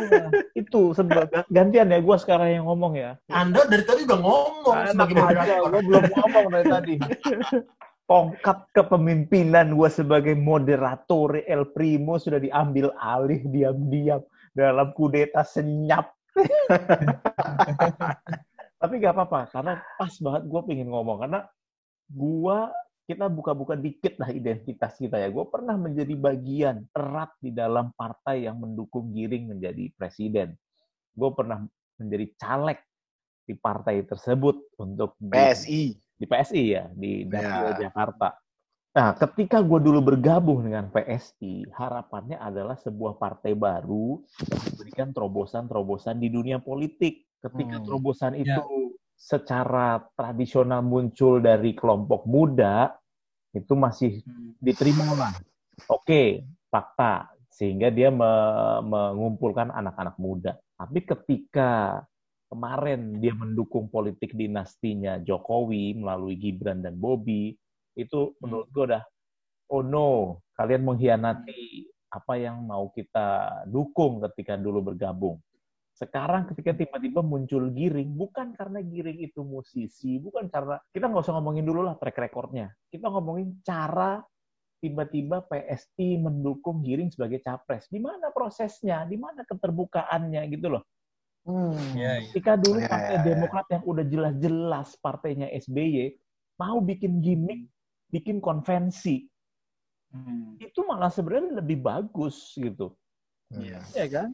[0.56, 3.20] itu sebab gantian ya gue sekarang yang ngomong ya.
[3.28, 5.14] Anda dari tadi udah ngomong sebagai
[5.60, 6.94] Gue belum ngomong dari tadi.
[8.10, 14.18] tongkat kepemimpinan gue sebagai moderator El Primo sudah diambil alih diam-diam
[14.50, 16.10] dalam kudeta senyap.
[18.82, 21.22] Tapi gak apa-apa, karena pas banget gue pengen ngomong.
[21.22, 21.46] Karena
[22.10, 22.58] gue,
[23.06, 25.30] kita buka-buka dikit lah identitas kita ya.
[25.30, 30.58] Gue pernah menjadi bagian erat di dalam partai yang mendukung Giring menjadi presiden.
[31.14, 31.62] Gue pernah
[31.94, 32.82] menjadi caleg
[33.46, 37.88] di partai tersebut untuk PSI di PSI ya di Dapil ya.
[37.88, 38.36] Jakarta.
[38.90, 44.18] Nah, ketika gue dulu bergabung dengan PSI, harapannya adalah sebuah partai baru
[44.50, 47.22] yang memberikan terobosan-terobosan di dunia politik.
[47.38, 47.86] Ketika hmm.
[47.86, 48.58] terobosan ya.
[48.58, 52.90] itu secara tradisional muncul dari kelompok muda,
[53.54, 54.58] itu masih hmm.
[54.58, 55.32] diterima lah.
[55.86, 57.30] Oke, fakta.
[57.46, 58.32] Sehingga dia me
[58.82, 60.58] mengumpulkan anak-anak muda.
[60.74, 62.02] Tapi ketika
[62.50, 67.54] kemarin dia mendukung politik dinastinya Jokowi melalui Gibran dan Bobi,
[67.94, 69.02] itu menurut gue udah,
[69.70, 75.38] oh no, kalian mengkhianati apa yang mau kita dukung ketika dulu bergabung.
[75.94, 81.36] Sekarang ketika tiba-tiba muncul Giring, bukan karena Giring itu musisi, bukan karena, kita nggak usah
[81.38, 82.72] ngomongin dulu lah track recordnya.
[82.90, 84.18] Kita ngomongin cara
[84.80, 87.86] tiba-tiba PSI mendukung Giring sebagai capres.
[87.92, 89.04] Di mana prosesnya?
[89.04, 90.82] Di mana keterbukaannya gitu loh.
[91.48, 91.76] Hmm.
[91.96, 92.28] Ya, ya.
[92.30, 93.24] Ketika dulu ya, partai ya, ya.
[93.24, 96.14] Demokrat yang udah jelas-jelas partainya SBY
[96.60, 97.64] mau bikin gimmick,
[98.12, 99.24] bikin konvensi,
[100.12, 100.60] hmm.
[100.60, 102.92] itu malah sebenarnya lebih bagus gitu.
[103.56, 104.28] Iya ya, kan?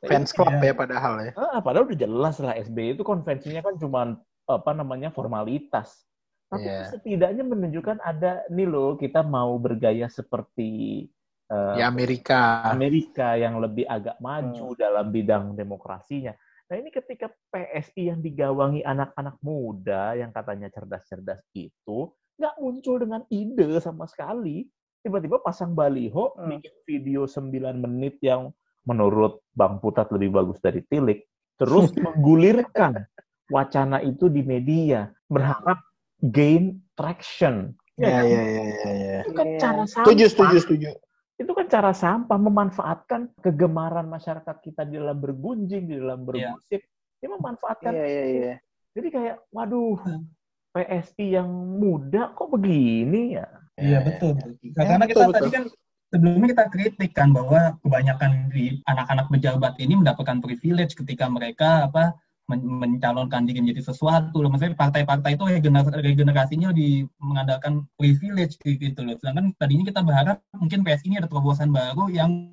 [0.00, 0.72] Fans club ya.
[0.72, 1.32] ya padahal ya.
[1.36, 4.16] Ah, padahal udah jelas lah SBY itu konvensinya kan cuma
[4.48, 6.08] apa namanya formalitas.
[6.48, 6.88] Tapi yeah.
[6.88, 11.04] setidaknya menunjukkan ada nih loh kita mau bergaya seperti
[11.52, 12.68] uh, di Amerika.
[12.68, 14.78] Amerika yang lebih agak maju hmm.
[14.78, 16.32] dalam bidang demokrasinya.
[16.68, 23.24] Nah ini ketika PSI yang digawangi anak-anak muda yang katanya cerdas-cerdas itu nggak muncul dengan
[23.32, 24.68] ide sama sekali.
[24.98, 26.58] Tiba-tiba pasang baliho, hmm.
[26.58, 28.52] bikin video 9 menit yang
[28.84, 31.24] menurut Bang Putat lebih bagus dari Tilik.
[31.58, 33.02] terus menggulirkan
[33.50, 35.82] wacana itu di media, berharap
[36.22, 37.74] gain traction.
[37.98, 39.20] Ya, ya, ya, ya, ya.
[39.26, 39.58] Itu kan Iya.
[39.58, 40.06] cara sampah.
[40.06, 40.90] Setuju, setuju, setuju.
[41.38, 46.82] Itu kan cara sampah memanfaatkan kegemaran masyarakat kita di dalam bergunjing, di dalam bermusik.
[47.22, 47.92] Dia memanfaatkan.
[47.94, 48.54] Iya, iya, iya.
[48.98, 50.26] Jadi kayak, waduh, Hmm.
[50.74, 51.48] PSI yang
[51.80, 53.46] muda kok begini ya?
[53.78, 54.34] Iya betul.
[54.62, 55.50] Ya, Karena betul, kita tadi betul.
[55.54, 55.64] kan
[56.12, 62.14] sebelumnya kita kritik kan bahwa kebanyakan di anak-anak pejabat ini mendapatkan privilege ketika mereka apa
[62.48, 64.48] men- mencalonkan diri menjadi sesuatu loh.
[64.48, 69.14] Maksudnya partai-partai itu regener- regenerasinya di mengandalkan privilege gitu loh.
[69.20, 72.50] Sedangkan tadinya kita berharap mungkin PSI ini ada terobosan baru yang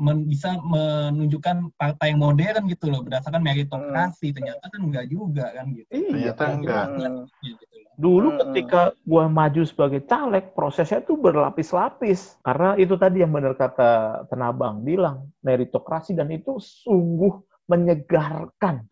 [0.00, 4.36] men- bisa menunjukkan partai yang modern gitu loh berdasarkan meritokrasi.
[4.36, 5.88] Ternyata kan enggak juga kan gitu.
[5.88, 6.84] Iya, Ternyata enggak.
[6.92, 7.24] Hmm.
[7.40, 7.88] Gitu loh.
[8.00, 8.40] Dulu Mm-mm.
[8.40, 12.40] ketika gua maju sebagai caleg, prosesnya tuh berlapis-lapis.
[12.40, 18.88] Karena itu tadi yang benar kata Tenabang bilang, meritokrasi dan itu sungguh menyegarkan.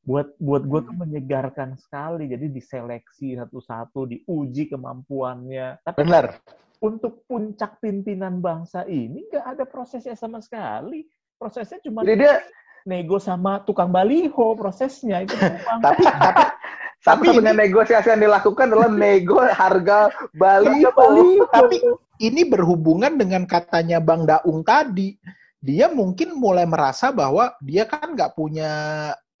[0.00, 2.26] Buat buat gua tuh menyegarkan sekali.
[2.26, 5.84] Jadi diseleksi satu-satu, diuji kemampuannya.
[5.84, 6.40] Tapi Benar.
[6.80, 11.04] untuk puncak pimpinan bangsa ini nggak ada prosesnya sama sekali.
[11.36, 12.40] Prosesnya cuma Jadi dia
[12.88, 15.36] nego sama tukang baliho prosesnya itu.
[15.84, 16.44] Tapi, tapi
[17.04, 20.84] satu-satunya negosiasi yang dilakukan adalah nego harga Bali.
[20.84, 21.44] baliho.
[21.48, 21.80] tapi
[22.20, 25.16] ini berhubungan dengan katanya Bang Daung tadi.
[25.60, 28.72] Dia mungkin mulai merasa bahwa dia kan nggak punya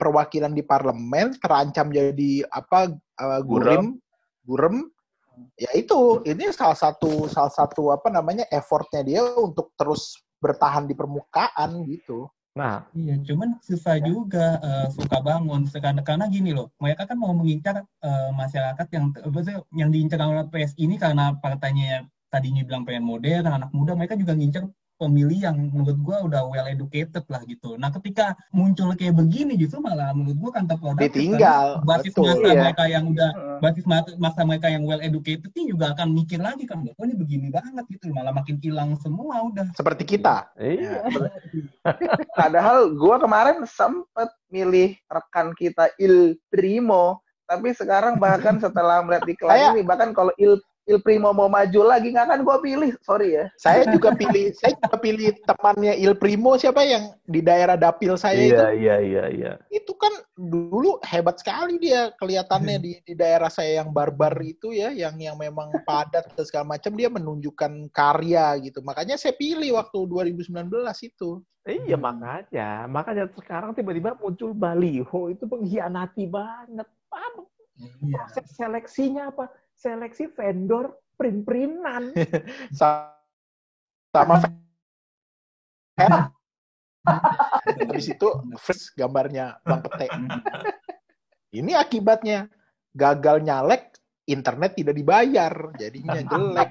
[0.00, 2.88] perwakilan di parlemen, terancam jadi apa
[3.20, 4.00] uh, gurim,
[4.48, 4.88] gurem.
[5.60, 10.96] Ya itu, ini salah satu salah satu apa namanya effortnya dia untuk terus bertahan di
[10.96, 12.28] permukaan gitu.
[12.50, 17.30] Nah, Iya, cuman susah juga eh, suka bangun karena karena gini loh, mereka kan mau
[17.30, 19.04] mengincar eh, masyarakat yang
[19.70, 24.34] yang diincar oleh PSI ini karena partainya tadinya bilang pengen modern, anak muda, mereka juga
[24.34, 24.66] ngincar
[25.00, 27.80] pemilih yang menurut gua udah well educated lah gitu.
[27.80, 32.24] Nah, ketika muncul kayak begini justru malah menurut gua kan terproduktif Ditinggal, karena basis betul,
[32.28, 32.60] masa iya.
[32.60, 33.30] mereka yang udah
[33.64, 37.16] basis ma- masa mereka yang well educated ini juga akan mikir lagi kan, oh ini
[37.16, 39.72] begini banget gitu, malah makin hilang semua udah.
[39.72, 40.52] Seperti kita.
[40.60, 41.08] iya.
[42.36, 49.74] Padahal gua kemarin sempet milih rekan kita Il Primo, tapi sekarang bahkan setelah melihat iklan
[49.74, 50.60] ini, bahkan kalau Il
[50.90, 53.46] Il Primo mau maju lagi nggak akan gua pilih, sorry ya.
[53.54, 58.42] Saya juga pilih, saya juga pilih temannya Il Primo siapa yang di daerah dapil saya
[58.42, 58.58] itu.
[58.58, 59.52] Iya, iya, iya, iya.
[59.70, 64.90] itu kan dulu hebat sekali dia kelihatannya di, di daerah saya yang barbar itu ya,
[64.90, 68.82] yang yang memang padat dan segala macam dia menunjukkan karya gitu.
[68.82, 70.66] Makanya saya pilih waktu 2019
[71.06, 71.38] itu.
[71.68, 72.88] Iya, makanya.
[72.88, 76.88] Makanya sekarang tiba-tiba muncul baliho itu mengkhianati banget.
[77.12, 77.49] Apa?
[77.80, 78.20] Iya.
[78.28, 79.48] Proses seleksinya apa?
[79.72, 82.12] Seleksi vendor print-printan.
[82.78, 83.16] Sa-
[84.10, 84.42] Sama.
[87.70, 90.08] Habis itu freeze gambarnya Bang Pete.
[91.54, 92.50] Ini akibatnya
[92.90, 93.94] gagal nyalek,
[94.26, 96.70] internet tidak dibayar, jadinya jelek.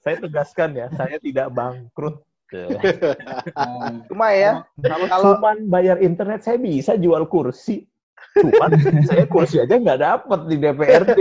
[0.00, 2.24] saya tegaskan ya, saya tidak bangkrut.
[4.10, 7.89] Cuma ya, Kalau Kalau- cuman bayar internet, saya bisa jual kursi.
[8.36, 8.70] Cuman
[9.08, 11.20] saya kursi aja nggak dapet di DPRD.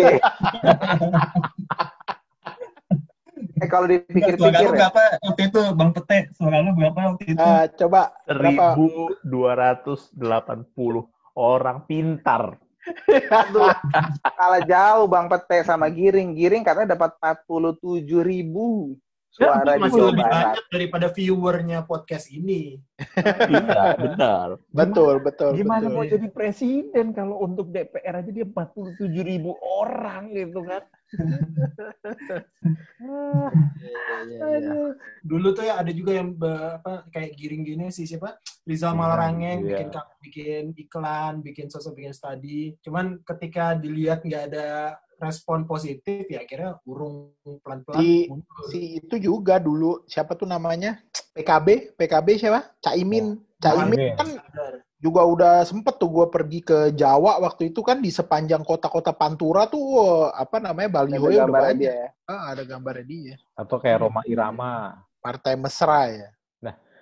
[3.60, 6.32] eh kalau Suara dipikir-pikir lu ya, berapa waktu itu Bang Pete?
[6.38, 7.41] Suara lu berapa waktu itu?
[7.41, 8.78] Eh, coba berapa?
[8.78, 10.15] 1280
[11.36, 12.56] orang pintar.
[13.30, 13.76] aduh,
[14.24, 16.34] kalah jauh Bang Pete sama Giring.
[16.38, 18.95] Giring katanya dapat 47 ribu
[19.39, 20.36] suara di masih Jawa lebih Barat.
[20.36, 22.75] banyak daripada viewernya podcast ini.
[23.47, 24.47] Iya, benar.
[24.69, 25.95] Betul, betul, Gimana betul.
[25.95, 30.84] mau jadi presiden kalau untuk DPR aja dia 47 ribu orang gitu kan?
[32.99, 33.49] Ah,
[34.54, 34.93] aduh.
[35.25, 38.99] Dulu tuh ya ada juga yang be- apa kayak giring gini sih siapa Rizal Iya,
[38.99, 39.69] Malarangeng iya.
[39.82, 39.89] bikin
[40.21, 42.75] bikin iklan, bikin sosok, bikin studi.
[42.84, 48.60] Cuman ketika dilihat nggak ada respon positif ya akhirnya urung pelan-pelan Di- mundur.
[48.71, 50.99] Si itu juga dulu siapa tuh namanya?
[51.36, 52.71] PKB, PKB siapa?
[52.79, 53.38] Caimin.
[53.60, 54.15] Caimin Caimin.
[54.15, 54.73] kan Sadar.
[54.97, 59.67] juga udah sempet tuh gue pergi ke Jawa waktu itu kan di sepanjang kota-kota Pantura
[59.67, 61.77] tuh apa namanya baliho Ada udah banyak.
[61.77, 62.10] dia ya.
[62.25, 63.36] Ah, ada gambarnya dia.
[63.55, 64.95] Atau kayak Roma Irama.
[65.19, 66.29] Partai mesra ya.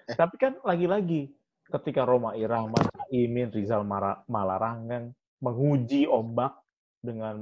[0.08, 1.30] Tapi kan lagi-lagi
[1.68, 6.56] ketika Roma Irama, Caimin, Rizal Mara- Malarangeng menguji ombak
[7.08, 7.36] dengan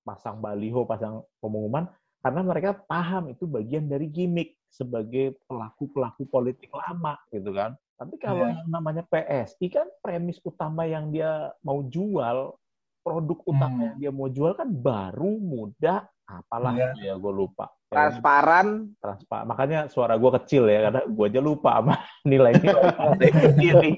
[0.00, 1.84] pasang baliho, pasang pengumuman,
[2.20, 7.76] karena mereka paham itu bagian dari gimmick sebagai pelaku-pelaku politik lama gitu kan.
[7.94, 8.56] Tapi kalau Ya.
[8.64, 12.56] yang namanya PSI kan premis utama yang dia mau jual,
[13.00, 13.84] produk utama Hmm.
[13.84, 16.88] yang dia mau jual kan baru, muda, apalah Iya.
[16.90, 17.68] itu ya gue lupa.
[17.90, 18.94] Transparan.
[19.02, 19.44] transparan.
[19.50, 21.94] Makanya suara gue kecil ya, karena gue aja lupa sama
[22.30, 22.86] nilai-nilai
[23.60, 23.90] diri.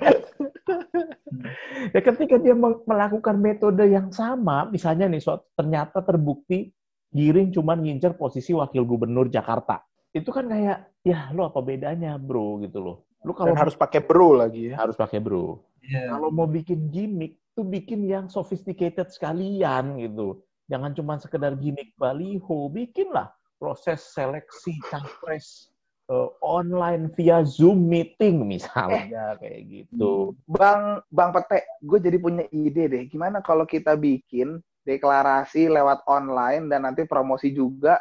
[1.94, 6.70] ya ketika dia melakukan metode yang sama, misalnya nih, suatu- ternyata terbukti
[7.12, 9.84] Giring cuman ngincer posisi wakil gubernur Jakarta.
[10.16, 12.96] Itu kan kayak, ya lo apa bedanya bro gitu loh.
[13.20, 14.80] Lu kalau harus pakai bro lagi ya.
[14.80, 15.60] harus pakai bro.
[15.84, 16.16] Iya.
[16.16, 20.40] Kalau mau bikin gimmick, tuh bikin yang sophisticated sekalian gitu.
[20.72, 23.28] Jangan cuma sekedar gimmick baliho, bikinlah
[23.60, 25.71] proses seleksi capres
[26.12, 30.36] eh, online via Zoom meeting misalnya kayak gitu.
[30.44, 33.02] Bang Bang Pete, gue jadi punya ide deh.
[33.08, 37.96] Gimana kalau kita bikin deklarasi lewat online dan nanti promosi juga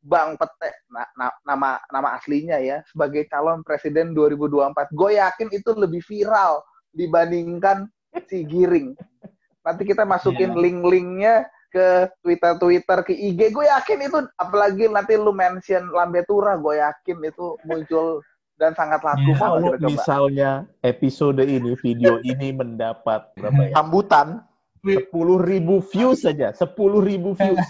[0.00, 4.92] Bang Pete na- na- nama nama aslinya ya sebagai calon presiden 2024.
[4.92, 7.88] Gue yakin itu lebih viral dibandingkan
[8.26, 8.96] si Giring.
[9.60, 10.60] Nanti kita masukin Iya.
[10.60, 11.34] link-linknya
[11.70, 13.54] ke Twitter Twitter ke IG.
[13.54, 18.20] Gue yakin itu apalagi nanti lu mention Lambetura, gue yakin itu muncul
[18.60, 19.32] dan sangat laku.
[19.32, 20.50] Nggak Kalau misalnya
[20.84, 23.74] episode ini, video ini mendapat berapa ya?
[23.78, 24.44] Sambutan.
[24.80, 25.12] 10
[25.44, 26.72] ribu views saja, 10
[27.04, 27.60] ribu views.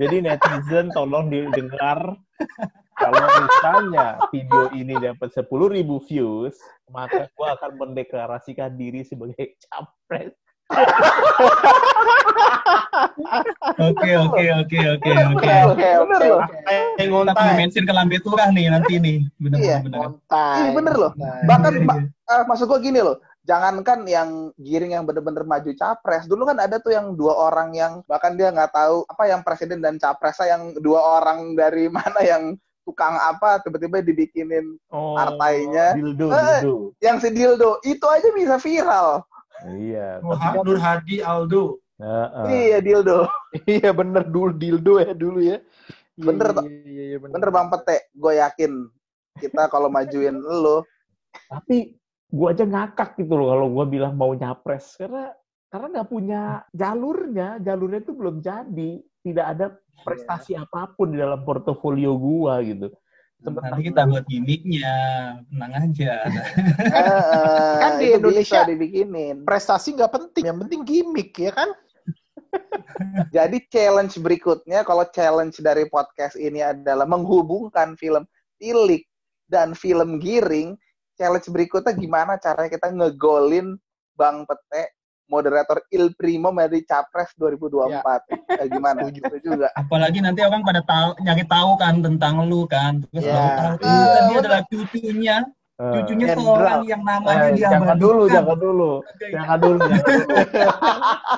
[0.00, 2.16] Jadi netizen tolong didengar
[3.00, 6.52] kalau misalnya video ini dapat 10 ribu views,
[6.92, 10.36] maka gua akan mendeklarasikan diri sebagai capres.
[13.80, 15.10] Oke, oke, oke, oke, oke.
[15.30, 16.28] Oke, oke, Bener oke.
[16.28, 16.40] loh.
[16.96, 19.18] Kita mention ke Lambe Turah nih nanti nih.
[19.36, 19.98] Benar, Iya, benar.
[20.04, 20.56] Montai.
[20.58, 21.12] Iya, bener loh.
[21.12, 21.42] Montai.
[21.46, 26.24] Bahkan Iya, Pak, eh, maksud gua gini loh, jangankan yang giring yang bener-bener maju capres.
[26.26, 29.78] Dulu kan ada tuh yang dua orang yang bahkan dia nggak tahu apa yang presiden
[29.78, 35.94] dan capresnya yang dua orang dari mana yang tukang apa tiba-tiba dibikinin Oh, Partainya.
[35.94, 36.58] dildo, Eh.
[36.58, 36.74] dildo.
[36.98, 39.22] yang si dildo itu aja bisa viral.
[39.62, 40.18] Iya.
[40.18, 41.78] Kan- Nur Hadi Aldo.
[42.00, 42.46] Heeh.
[42.48, 43.28] Iya dildo.
[43.66, 45.58] Iya bener dulu dildo ya dulu ya.
[46.16, 46.64] Iya, Bener, iya, Tok.
[46.64, 47.34] Iya, iya, bener.
[47.36, 48.72] Bener Bang Pete, gue yakin
[49.40, 50.84] kita kalau majuin lo
[51.46, 51.94] Tapi
[52.30, 55.30] gua aja ngakak gitu loh kalau gua bilang mau nyapres karena
[55.70, 56.42] karena nggak punya
[56.74, 58.90] jalurnya, jalurnya itu belum jadi,
[59.22, 59.66] tidak ada
[60.02, 62.90] prestasi apa pun di dalam portofolio gua gitu.
[63.40, 64.94] Sementara Nanti kita buat gimmicknya.
[65.48, 66.12] Tenang aja.
[67.80, 69.46] kan di Indonesia- dibikinin.
[69.46, 71.70] Prestasi nggak penting, yang penting gimmick ya kan?
[73.36, 78.26] Jadi challenge berikutnya, kalau challenge dari podcast ini adalah menghubungkan film
[78.60, 79.02] Tilik
[79.48, 80.76] dan film Giring,
[81.16, 83.80] challenge berikutnya gimana caranya kita ngegolin
[84.14, 84.92] Bang Pete,
[85.30, 88.26] moderator Il Primo menjadi Capres 2024.
[88.60, 89.06] Eh, gimana?
[89.06, 89.20] Setuju.
[89.30, 89.68] Itu juga.
[89.78, 93.00] Apalagi nanti orang pada tahu nyari tahu kan tentang lu kan.
[93.14, 93.32] Terus Ya.
[93.32, 93.78] tahu Iya.
[93.80, 95.36] ternyata dia adalah cucunya.
[95.80, 100.36] Eh, Cucunya seorang yang namanya eh, dia jangan dulu, jangan dulu, jangan dulu, jangan dulu.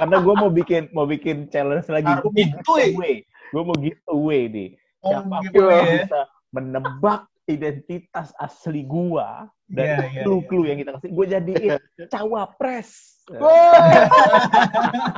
[0.02, 2.10] Karena gue mau bikin mau bikin challenge lagi.
[2.10, 2.82] Taruh Gue mau giveaway.
[2.90, 3.14] giveaway.
[3.54, 4.68] Gue mau giveaway nih.
[4.98, 5.94] Oh, Siapa gitu yang ya.
[6.02, 11.70] bisa menebak identitas asli gua dan Iya, iya, clue-clue yang kita kasih, gue jadiin
[12.06, 12.90] cawapres.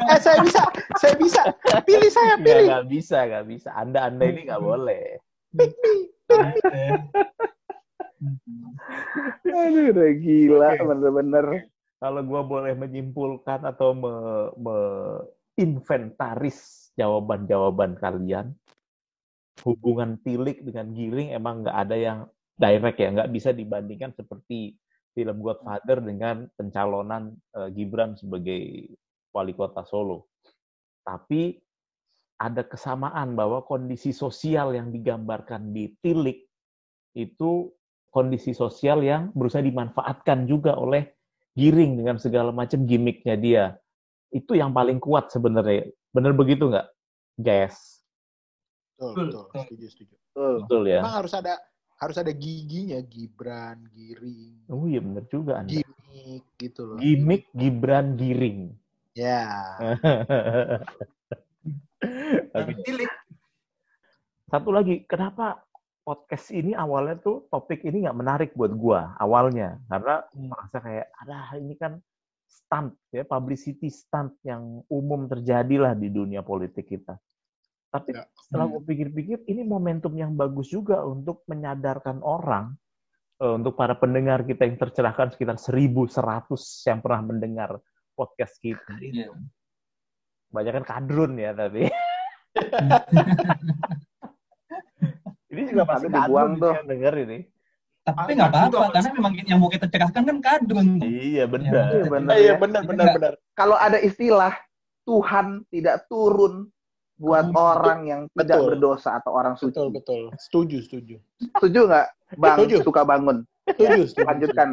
[0.05, 0.63] Eh saya bisa,
[0.97, 1.43] saya bisa.
[1.85, 2.69] Pilih saya, pilih.
[2.69, 3.69] nggak bisa, nggak bisa.
[3.73, 5.21] Anda, anda ini nggak boleh.
[9.45, 10.85] Aduh, udah gila, Oke.
[10.85, 11.47] bener-bener.
[12.03, 18.53] Kalau gua boleh menyimpulkan atau me- meinventaris jawaban-jawaban kalian,
[19.65, 24.77] hubungan tilik dengan giring emang nggak ada yang direct ya, nggak bisa dibandingkan seperti
[25.15, 28.91] film Godfather dengan pencalonan eh, Gibran sebagai
[29.31, 30.27] wali kota Solo.
[31.07, 31.55] Tapi
[32.39, 36.43] ada kesamaan bahwa kondisi sosial yang digambarkan di tilik
[37.15, 37.71] itu
[38.14, 41.11] kondisi sosial yang berusaha dimanfaatkan juga oleh
[41.59, 43.64] giring dengan segala macam gimmicknya dia.
[44.31, 45.90] Itu yang paling kuat sebenarnya.
[46.14, 46.87] Benar begitu nggak,
[47.42, 48.07] guys?
[48.94, 49.44] Betul, betul.
[49.50, 50.14] Setuju, setuju.
[50.62, 51.03] Betul ya?
[51.03, 51.59] Emang harus ada
[51.98, 55.79] harus ada giginya, Gibran, Giring, Oh iya benar juga Anda.
[55.79, 56.98] gimmick gitu loh.
[56.98, 58.74] Gimmick Gibran Giring.
[59.14, 59.46] Ya.
[62.55, 62.72] Oke.
[62.82, 63.11] Tilik.
[64.51, 65.62] Satu lagi, kenapa
[66.05, 71.57] podcast ini awalnya tuh topik ini nggak menarik buat gua awalnya karena merasa kayak ada
[71.57, 71.96] ini kan
[72.44, 77.16] stunt ya publicity stunt yang umum terjadi lah di dunia politik kita.
[77.88, 78.26] Tapi Ya.
[78.36, 78.74] setelah Hmm.
[78.78, 82.74] gue pikir-pikir ini momentum yang bagus juga untuk menyadarkan orang
[83.38, 87.70] eh, untuk para pendengar kita yang tercerahkan sekitar 1100 yang pernah mendengar
[88.14, 88.94] podcast kita.
[89.02, 89.30] Iya.
[90.55, 91.90] Banyak kan kadrun ya tapi.
[95.55, 96.72] ini juga pasti dibuang tuh.
[96.74, 97.38] yang denger ini.
[98.05, 101.00] Tapi nggak apa-apa karena memang yang mau kita cerahkan kan kadrun.
[101.00, 101.84] Iya Iya, benar.
[102.05, 102.55] bener Iya ya.
[102.61, 103.32] benar benar benar.
[103.57, 104.52] Kalau ada istilah
[105.09, 106.68] Tuhan tidak turun
[107.16, 108.66] buat Kemudian- orang yang tidak Betul.
[108.74, 109.72] berdosa atau orang suci.
[109.72, 110.22] Betul, betul.
[110.36, 111.16] Setuju, setuju.
[111.40, 112.57] Setuju nggak, Bang?
[112.59, 112.76] Setuju.
[112.84, 113.36] Suka bangun.
[113.70, 114.26] Setuju, setuju.
[114.28, 114.68] Lanjutkan.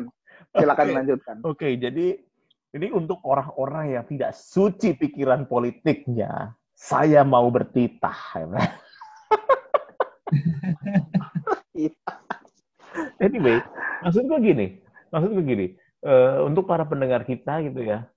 [0.51, 0.95] Silakan Oke.
[0.99, 1.35] lanjutkan.
[1.47, 2.19] Oke, jadi
[2.71, 8.19] ini untuk orang-orang yang tidak suci pikiran politiknya, saya mau bertitah.
[13.23, 13.57] anyway,
[14.03, 14.67] maksud gue gini,
[15.11, 15.67] maksud gue gini,
[16.05, 18.07] eh, untuk para pendengar kita gitu ya,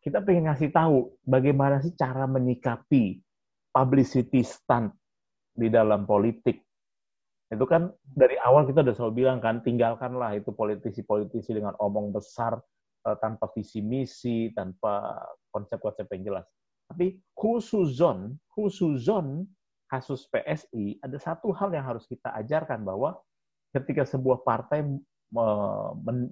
[0.00, 3.20] kita pengen ngasih tahu bagaimana sih cara menyikapi
[3.70, 4.94] publicity stunt
[5.52, 6.62] di dalam politik.
[7.50, 12.56] Itu kan dari awal kita udah selalu bilang kan, tinggalkanlah itu politisi-politisi dengan omong besar,
[13.06, 15.18] eh, tanpa visi misi, tanpa
[15.50, 16.46] konsep-konsep yang jelas.
[16.90, 19.46] Tapi khususon, khususon
[19.90, 23.18] kasus PSI, ada satu hal yang harus kita ajarkan bahwa
[23.74, 24.86] ketika sebuah partai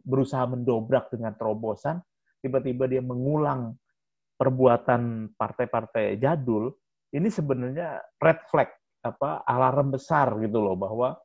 [0.07, 1.99] berusaha mendobrak dengan terobosan,
[2.39, 3.75] tiba-tiba dia mengulang
[4.39, 6.71] perbuatan partai-partai jadul,
[7.11, 8.71] ini sebenarnya red flag,
[9.03, 11.19] apa alarm besar gitu loh bahwa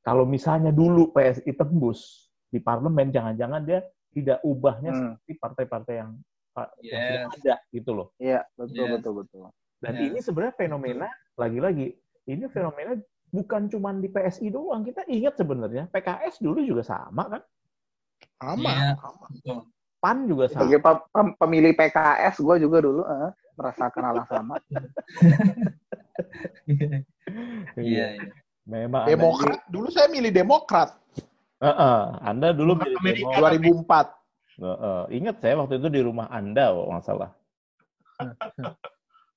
[0.00, 3.84] kalau misalnya dulu PSI tembus di parlemen, jangan-jangan dia
[4.16, 5.00] tidak ubahnya Hmm.
[5.20, 6.10] seperti partai-partai yang,
[6.88, 7.36] yang sudah Yes.
[7.36, 8.08] ada gitu loh.
[8.16, 8.92] Iya, betul, Yes.
[8.96, 9.40] betul, betul.
[9.80, 10.02] Dan Ya.
[10.08, 11.08] ini sebenarnya fenomena
[11.40, 11.96] lagi-lagi
[12.28, 12.92] ini fenomena
[13.32, 14.84] bukan cuma di PSI doang.
[14.84, 17.42] Kita ingat sebenarnya PKS dulu juga sama kan,
[18.36, 18.68] Sama.
[18.68, 18.88] Iya.
[19.00, 19.26] sama.
[20.00, 20.64] PAN juga sama.
[20.64, 24.54] Sebagai pe- pem- pemilih PKS, gue juga dulu eh, merasakan hal yang sama.
[27.78, 28.28] Iya, iya.
[28.66, 29.60] Memang Anda, Demokrat.
[29.70, 30.98] Dulu saya milih Demokrat.
[31.62, 33.38] Heeh, Anda dulu milih Amerika.
[33.38, 34.16] Demokrat.
[34.58, 34.60] 2004.
[34.60, 37.30] Heeh, Ingat saya waktu itu di rumah Anda, kalau nggak salah.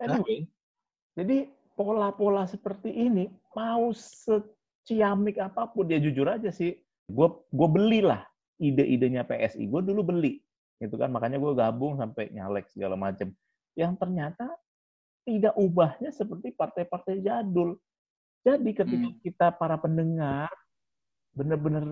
[0.02, 0.44] anyway,
[1.20, 1.38] jadi
[1.74, 6.78] pola-pola seperti ini mau seciamik apa pun dia jujur aja sih.
[7.10, 8.24] Gue gue belilah
[8.62, 9.68] ide-idenya PSI.
[9.68, 10.40] Gue dulu beli,
[10.80, 11.12] gitu kan.
[11.12, 13.34] Makanya gue gabung sampai nyalek segala macam.
[13.74, 14.48] Yang ternyata
[15.24, 17.80] tidak ubahnya seperti partai-partai jadul.
[18.44, 19.20] Jadi ketika Hmm.
[19.24, 20.52] kita para pendengar
[21.34, 21.84] benar-benar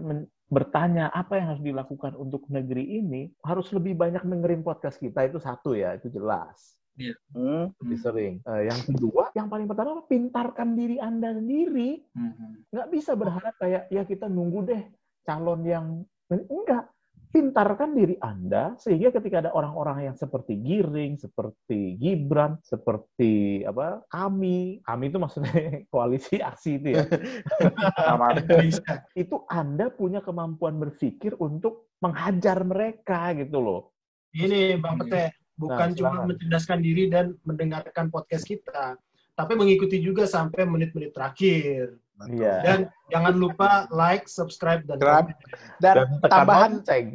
[0.51, 5.39] bertanya apa yang harus dilakukan untuk negeri ini, harus lebih banyak dengerin podcast kita itu
[5.39, 6.75] satu ya, itu jelas.
[6.99, 7.71] Hmm.
[7.81, 8.33] Lebih sering.
[8.43, 12.03] Eh, yang kedua, yang paling pertama, pintarkan diri Anda sendiri.
[12.13, 12.71] Mhm.
[12.71, 14.83] Nggak bisa berharap kayak, ya kita nunggu deh
[15.25, 15.87] calon yang...
[16.31, 16.91] Enggak.
[17.31, 24.83] Pintarkan diri Anda, sehingga ketika ada orang-orang yang seperti Giring, seperti Gibran, seperti apa kami,
[24.83, 25.55] kami itu maksudnya
[25.95, 27.07] koalisi aksi itu ya,
[29.23, 33.95] itu Anda punya kemampuan berpikir untuk menghajar mereka gitu loh.
[34.35, 36.27] Ini Bang Pete, Nah, bukan cuma silakan.
[36.33, 38.97] mencerdaskan diri dan mendengarkan podcast kita,
[39.37, 42.01] tapi mengikuti juga sampai menit-menit terakhir.
[42.25, 42.55] Iya.
[42.65, 42.79] Dan
[43.13, 45.37] jangan lupa like, subscribe, dan Subscribe.
[45.37, 45.77] komen.
[45.77, 47.07] Dan tekan tambahan lonceng.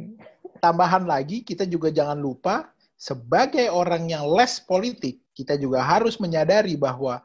[0.63, 6.73] tambahan lagi kita juga jangan lupa sebagai orang yang less politik kita juga harus menyadari
[6.73, 7.21] bahwa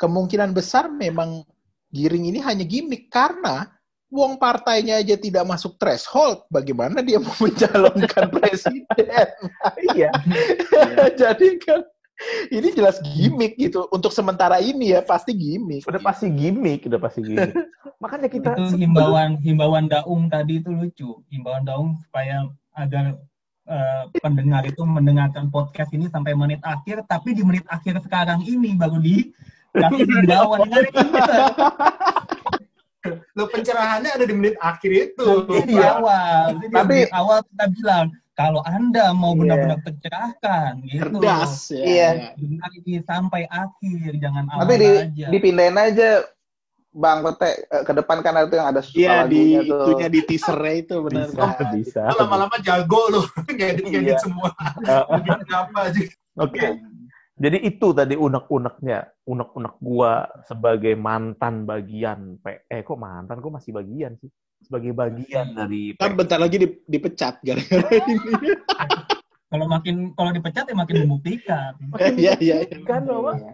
[0.00, 1.46] kemungkinan besar memang
[1.94, 3.70] Giring ini hanya gimmick karena
[4.16, 9.28] wong partainya aja tidak masuk threshold bagaimana dia mau mencalonkan presiden?
[9.92, 10.10] Iya.
[11.20, 11.84] jadi kan
[12.48, 13.84] ini jelas gimmick gitu.
[13.92, 15.84] Untuk sementara ini ya pasti gimmick.
[15.84, 17.52] Udah pasti gimmick, udah pasti gimmick.
[18.02, 21.20] Makanya kita itu himbauan himbauan daung tadi itu lucu.
[21.28, 23.20] Himbauan daung supaya agar
[23.68, 28.72] eh, pendengar itu mendengarkan podcast ini sampai menit akhir tapi di menit akhir sekarang ini
[28.76, 29.32] baru di
[29.76, 30.68] kasih himbauan
[33.32, 35.28] Lo pencerahannya ada di menit akhir itu.
[35.62, 39.40] di awal jadi Tapi- di awal kita bilang kalau anda mau Iya.
[39.40, 42.08] benar-benar tercerahkan gitu cerdas ya, Iya.
[42.36, 42.68] ya.
[42.76, 46.10] ini sampai akhir jangan awal Tapi di, aja dipindahin aja
[46.92, 47.50] Bang Pete
[47.84, 49.84] ke depan kan itu yang ada suara Iya di tuh.
[49.84, 51.28] itunya di teasernya itu benar.
[51.28, 52.00] bisa, bisa.
[52.08, 53.20] Lo lama-lama jago lo,
[53.52, 54.20] ngedit-ngedit Iya.
[54.20, 54.48] semua.
[54.80, 56.00] Uh, Bikin apa aja.
[56.38, 56.64] Oke.
[57.36, 63.70] Jadi itu tadi unek-uneknya, unek-unek gua sebagai mantan bagian P eh kok mantan kok masih
[63.70, 64.32] bagian sih?
[64.58, 68.56] Sebagai bagian dari Kan bentar lagi di- dipecat gara-gara ini.
[69.46, 71.76] kalau makin kalau dipecat ya makin membuktikan
[72.18, 72.56] Iya iya.
[72.64, 72.80] iya.
[72.82, 73.52] kan bahwa Iya.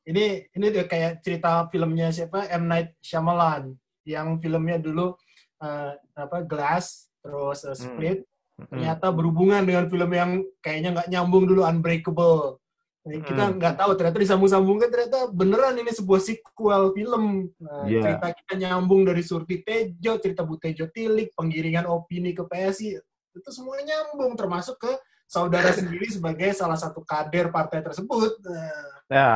[0.00, 5.14] Ini ini dia kayak cerita filmnya siapa M Night Shyamalan yang filmnya dulu
[5.56, 8.20] eh, apa Glass terus eh, Split
[8.60, 8.68] Hmm.
[8.76, 12.59] ternyata berhubungan dengan film yang kayaknya nggak nyambung dulu Unbreakable.
[13.00, 13.56] Ini Kita Hmm.
[13.56, 17.48] nggak tahu ternyata disambung-sambungkan ternyata beneran ini sebuah sequel film.
[17.56, 18.02] Nah, Iya.
[18.04, 23.48] Cerita kita nyambung dari Surti Tejo, cerita Bu Tejo Tilik, penggiringan opini ke PSI itu
[23.48, 24.92] semuanya nyambung termasuk ke
[25.24, 28.36] saudara sendiri sebagai salah satu kader partai tersebut.
[28.44, 29.30] Nah, Ya.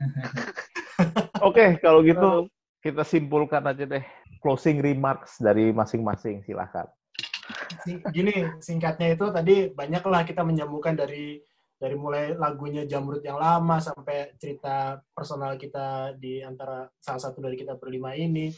[1.46, 4.02] Oke, kalau gitu kita simpulkan aja deh
[4.38, 6.86] closing remarks dari masing-masing silahkan.
[8.10, 11.40] Gini singkatnya itu tadi banyaklah kita menyambungkan dari
[11.78, 17.54] dari mulai lagunya Jamrut yang lama sampai cerita personal kita di antara salah satu dari
[17.54, 18.50] kita berlima ini.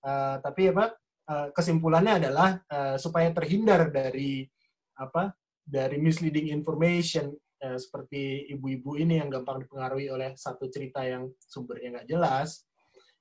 [0.00, 0.94] Uh, tapi apa
[1.28, 4.48] uh, kesimpulannya adalah uh, supaya terhindar dari
[4.96, 11.28] apa dari misleading information uh, seperti ibu-ibu ini yang gampang dipengaruhi oleh satu cerita yang
[11.36, 12.64] sumbernya nggak jelas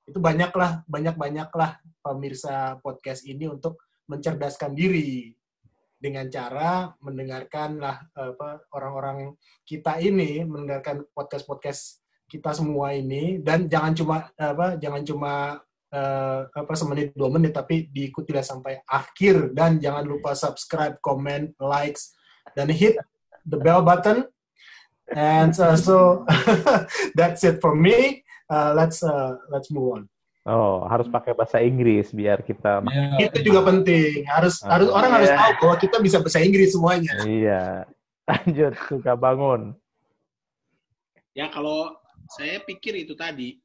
[0.08, 3.78] itu banyaklah banyak banyaklah pemirsa podcast ini untuk
[4.10, 5.38] mencerdaskan diri
[6.00, 9.36] dengan cara mendengarkan lah apa orang-orang
[9.68, 11.82] kita ini mendengarkan podcast podcast
[12.32, 15.34] kita semua ini dan jangan cuma apa jangan cuma
[15.94, 22.14] uh, apa semenit dua menit tapi diikutilah sampai akhir dan jangan lupa subscribe, comment, likes
[22.54, 22.98] dan hit
[23.46, 24.26] the bell button
[25.14, 26.26] and uh, so
[27.18, 28.24] that's it for me.
[28.50, 30.04] Uh, let's uh, let's move on.
[30.48, 32.80] Oh, harus pakai bahasa Inggris biar kita.
[32.88, 33.28] Yeah.
[33.28, 34.24] Itu juga penting.
[34.24, 35.18] Harus oh, harus orang yeah.
[35.20, 37.16] harus tahu bahwa kita bisa bahasa Inggris semuanya.
[37.28, 37.64] Iya.
[38.30, 39.76] Lanjut, suka bangun.
[41.36, 41.98] Ya kalau
[42.40, 43.60] saya pikir itu tadi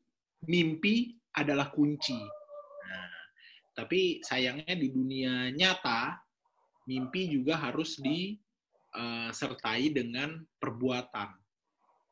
[0.45, 2.17] mimpi adalah kunci.
[2.89, 3.13] Nah,
[3.77, 6.17] tapi sayangnya di dunia nyata
[6.89, 11.29] mimpi juga harus disertai uh, dengan perbuatan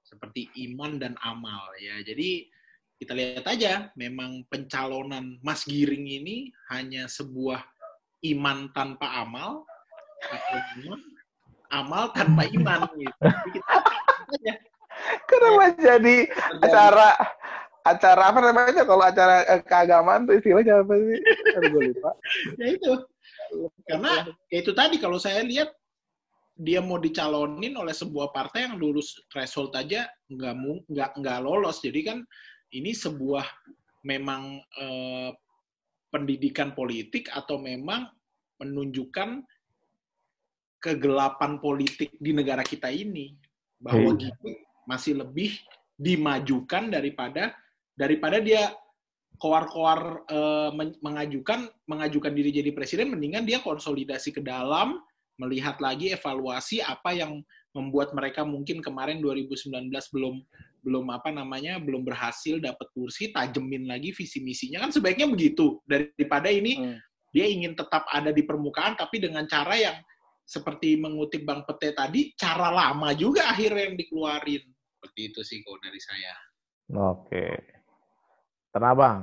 [0.05, 2.05] seperti iman dan amal ya.
[2.05, 2.52] Jadi
[3.03, 7.59] kita lihat aja, memang pencalonan Mas Giring ini hanya sebuah
[8.31, 9.67] iman tanpa amal,
[10.23, 11.01] atau iman,
[11.75, 12.87] amal tanpa iman.
[12.95, 13.19] Gitu.
[13.59, 13.75] Kita
[14.39, 14.55] aja.
[15.27, 15.99] Kenapa ya.
[15.99, 16.17] jadi
[16.63, 17.09] acara
[17.83, 21.19] acara apa namanya kalau acara eh, keagamaan tuh istilahnya apa sih?
[21.59, 22.11] gue lupa.
[22.63, 22.93] ya itu.
[23.83, 25.75] Karena ya itu tadi kalau saya lihat
[26.55, 30.55] dia mau dicalonin oleh sebuah partai yang lulus threshold aja nggak
[30.87, 31.83] nggak nggak lolos.
[31.83, 32.23] Jadi kan
[32.73, 33.45] ini sebuah
[34.05, 35.31] memang eh,
[36.13, 38.09] pendidikan politik atau memang
[38.61, 39.45] menunjukkan
[40.83, 43.33] kegelapan politik di negara kita ini
[43.79, 44.19] bahwa hmm.
[44.19, 44.49] gitu
[44.85, 45.55] masih lebih
[45.95, 47.55] dimajukan daripada
[47.95, 48.75] daripada dia
[49.39, 54.99] koar-koar eh, mengajukan mengajukan diri jadi presiden mendingan dia konsolidasi ke dalam
[55.41, 57.41] melihat lagi evaluasi apa yang
[57.73, 60.45] membuat mereka mungkin kemarin 2019 belum
[60.83, 64.85] belum apa namanya belum berhasil dapat kursi tajemin lagi visi misinya.
[64.85, 65.81] Kan sebaiknya begitu.
[65.89, 66.99] Daripada ini hmm.
[67.33, 69.97] dia ingin tetap ada di permukaan tapi dengan cara yang
[70.43, 74.63] seperti mengutip Bang Pete tadi cara lama juga akhirnya yang dikeluarin.
[74.99, 76.35] Seperti itu sih kalau dari saya.
[76.93, 77.47] Oke.
[78.73, 79.21] Tenang bang.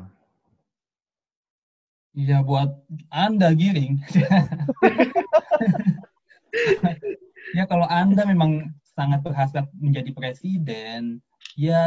[2.17, 2.73] Iya buat
[3.13, 4.01] anda giring
[7.55, 11.23] ya kalau anda memang sangat berhasrat menjadi presiden
[11.55, 11.83] ya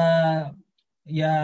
[1.07, 1.35] ya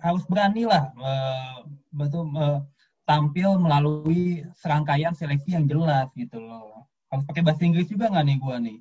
[0.00, 2.64] harus beranilah uh, betul uh,
[3.04, 6.86] tampil melalui serangkaian seleksi yang jelas gitu loh.
[7.12, 8.78] Harus pakai bahasa Inggris juga nggak nih gua nih?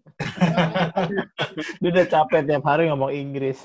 [1.84, 3.60] Dia udah capek tiap hari ngomong Inggris.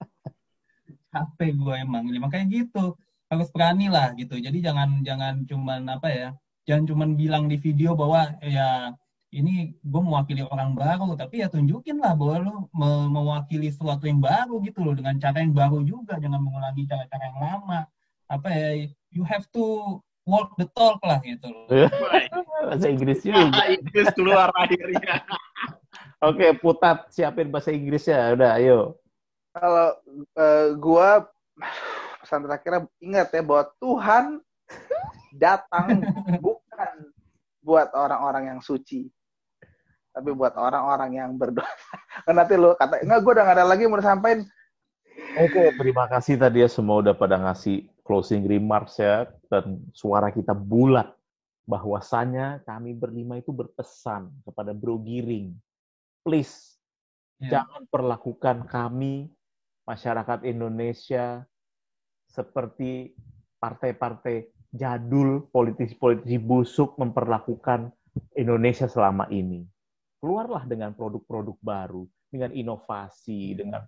[1.14, 2.04] capek gua emang.
[2.12, 3.00] Ya, makanya gitu.
[3.32, 4.36] Harus berani lah gitu.
[4.36, 6.28] Jadi jangan jangan cuman apa ya?
[6.68, 8.92] Jangan cuman bilang di video bahwa ya
[9.34, 14.22] ini gue mewakili orang baru tapi ya tunjukin lah bahwa lo me mewakili sesuatu yang
[14.22, 16.16] baru gitu loh dengan cara yang baru juga.
[16.16, 17.80] Jangan mengulangi cara-cara yang lama.
[18.30, 18.68] Apa ya
[19.10, 21.66] you have to walk the talk lah gitu loh.
[22.70, 23.62] Bahasa Inggris juga.
[23.66, 25.22] Inggris keluar akhirnya.
[26.26, 28.32] Oke putat siapin bahasa Inggrisnya.
[28.32, 28.96] Udah ayo.
[29.52, 29.88] Kalau
[30.36, 31.28] uh, gua
[32.22, 34.24] pesan terakhirnya ingat ya bahwa Tuhan
[35.36, 36.02] datang
[36.44, 36.94] bukan
[37.62, 39.10] buat orang-orang yang suci
[40.16, 41.68] tapi buat orang-orang yang berdosa.
[42.24, 44.48] kan nanti lu kata, enggak gue udah gak ada lagi mau disampaikan.
[45.36, 50.56] Oke, terima kasih tadi ya semua udah pada ngasih closing remarks ya dan suara kita
[50.56, 51.12] bulat
[51.68, 55.52] bahwasanya kami berlima itu berpesan kepada Bro Giring.
[56.24, 56.80] Please
[57.36, 57.60] ya.
[57.60, 59.28] jangan perlakukan kami
[59.84, 61.44] masyarakat Indonesia
[62.24, 63.12] seperti
[63.60, 67.92] partai-partai jadul, politisi-politisi busuk memperlakukan
[68.32, 69.75] Indonesia selama ini
[70.20, 73.56] keluarlah dengan produk-produk baru, dengan inovasi, hmm.
[73.56, 73.82] dengan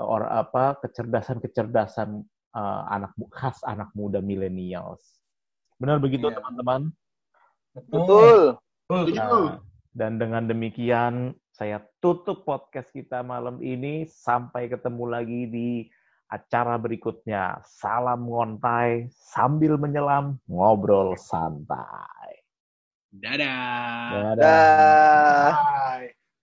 [0.00, 2.24] uh, or apa kecerdasan-kecerdasan
[2.56, 5.20] uh, anak khas anak muda millennials.
[5.78, 6.36] Benar begitu iya.
[6.38, 6.90] teman-teman?
[7.74, 8.56] Betul.
[8.86, 9.14] Betul.
[9.16, 9.58] Nah,
[9.94, 14.06] dan dengan demikian saya tutup podcast kita malam ini.
[14.10, 15.68] Sampai ketemu lagi di
[16.30, 17.62] acara berikutnya.
[17.62, 22.13] Salam ngontai sambil menyelam ngobrol santai.
[23.14, 24.34] Dadah.
[24.34, 25.52] Dadah.
[25.54, 26.13] Bye.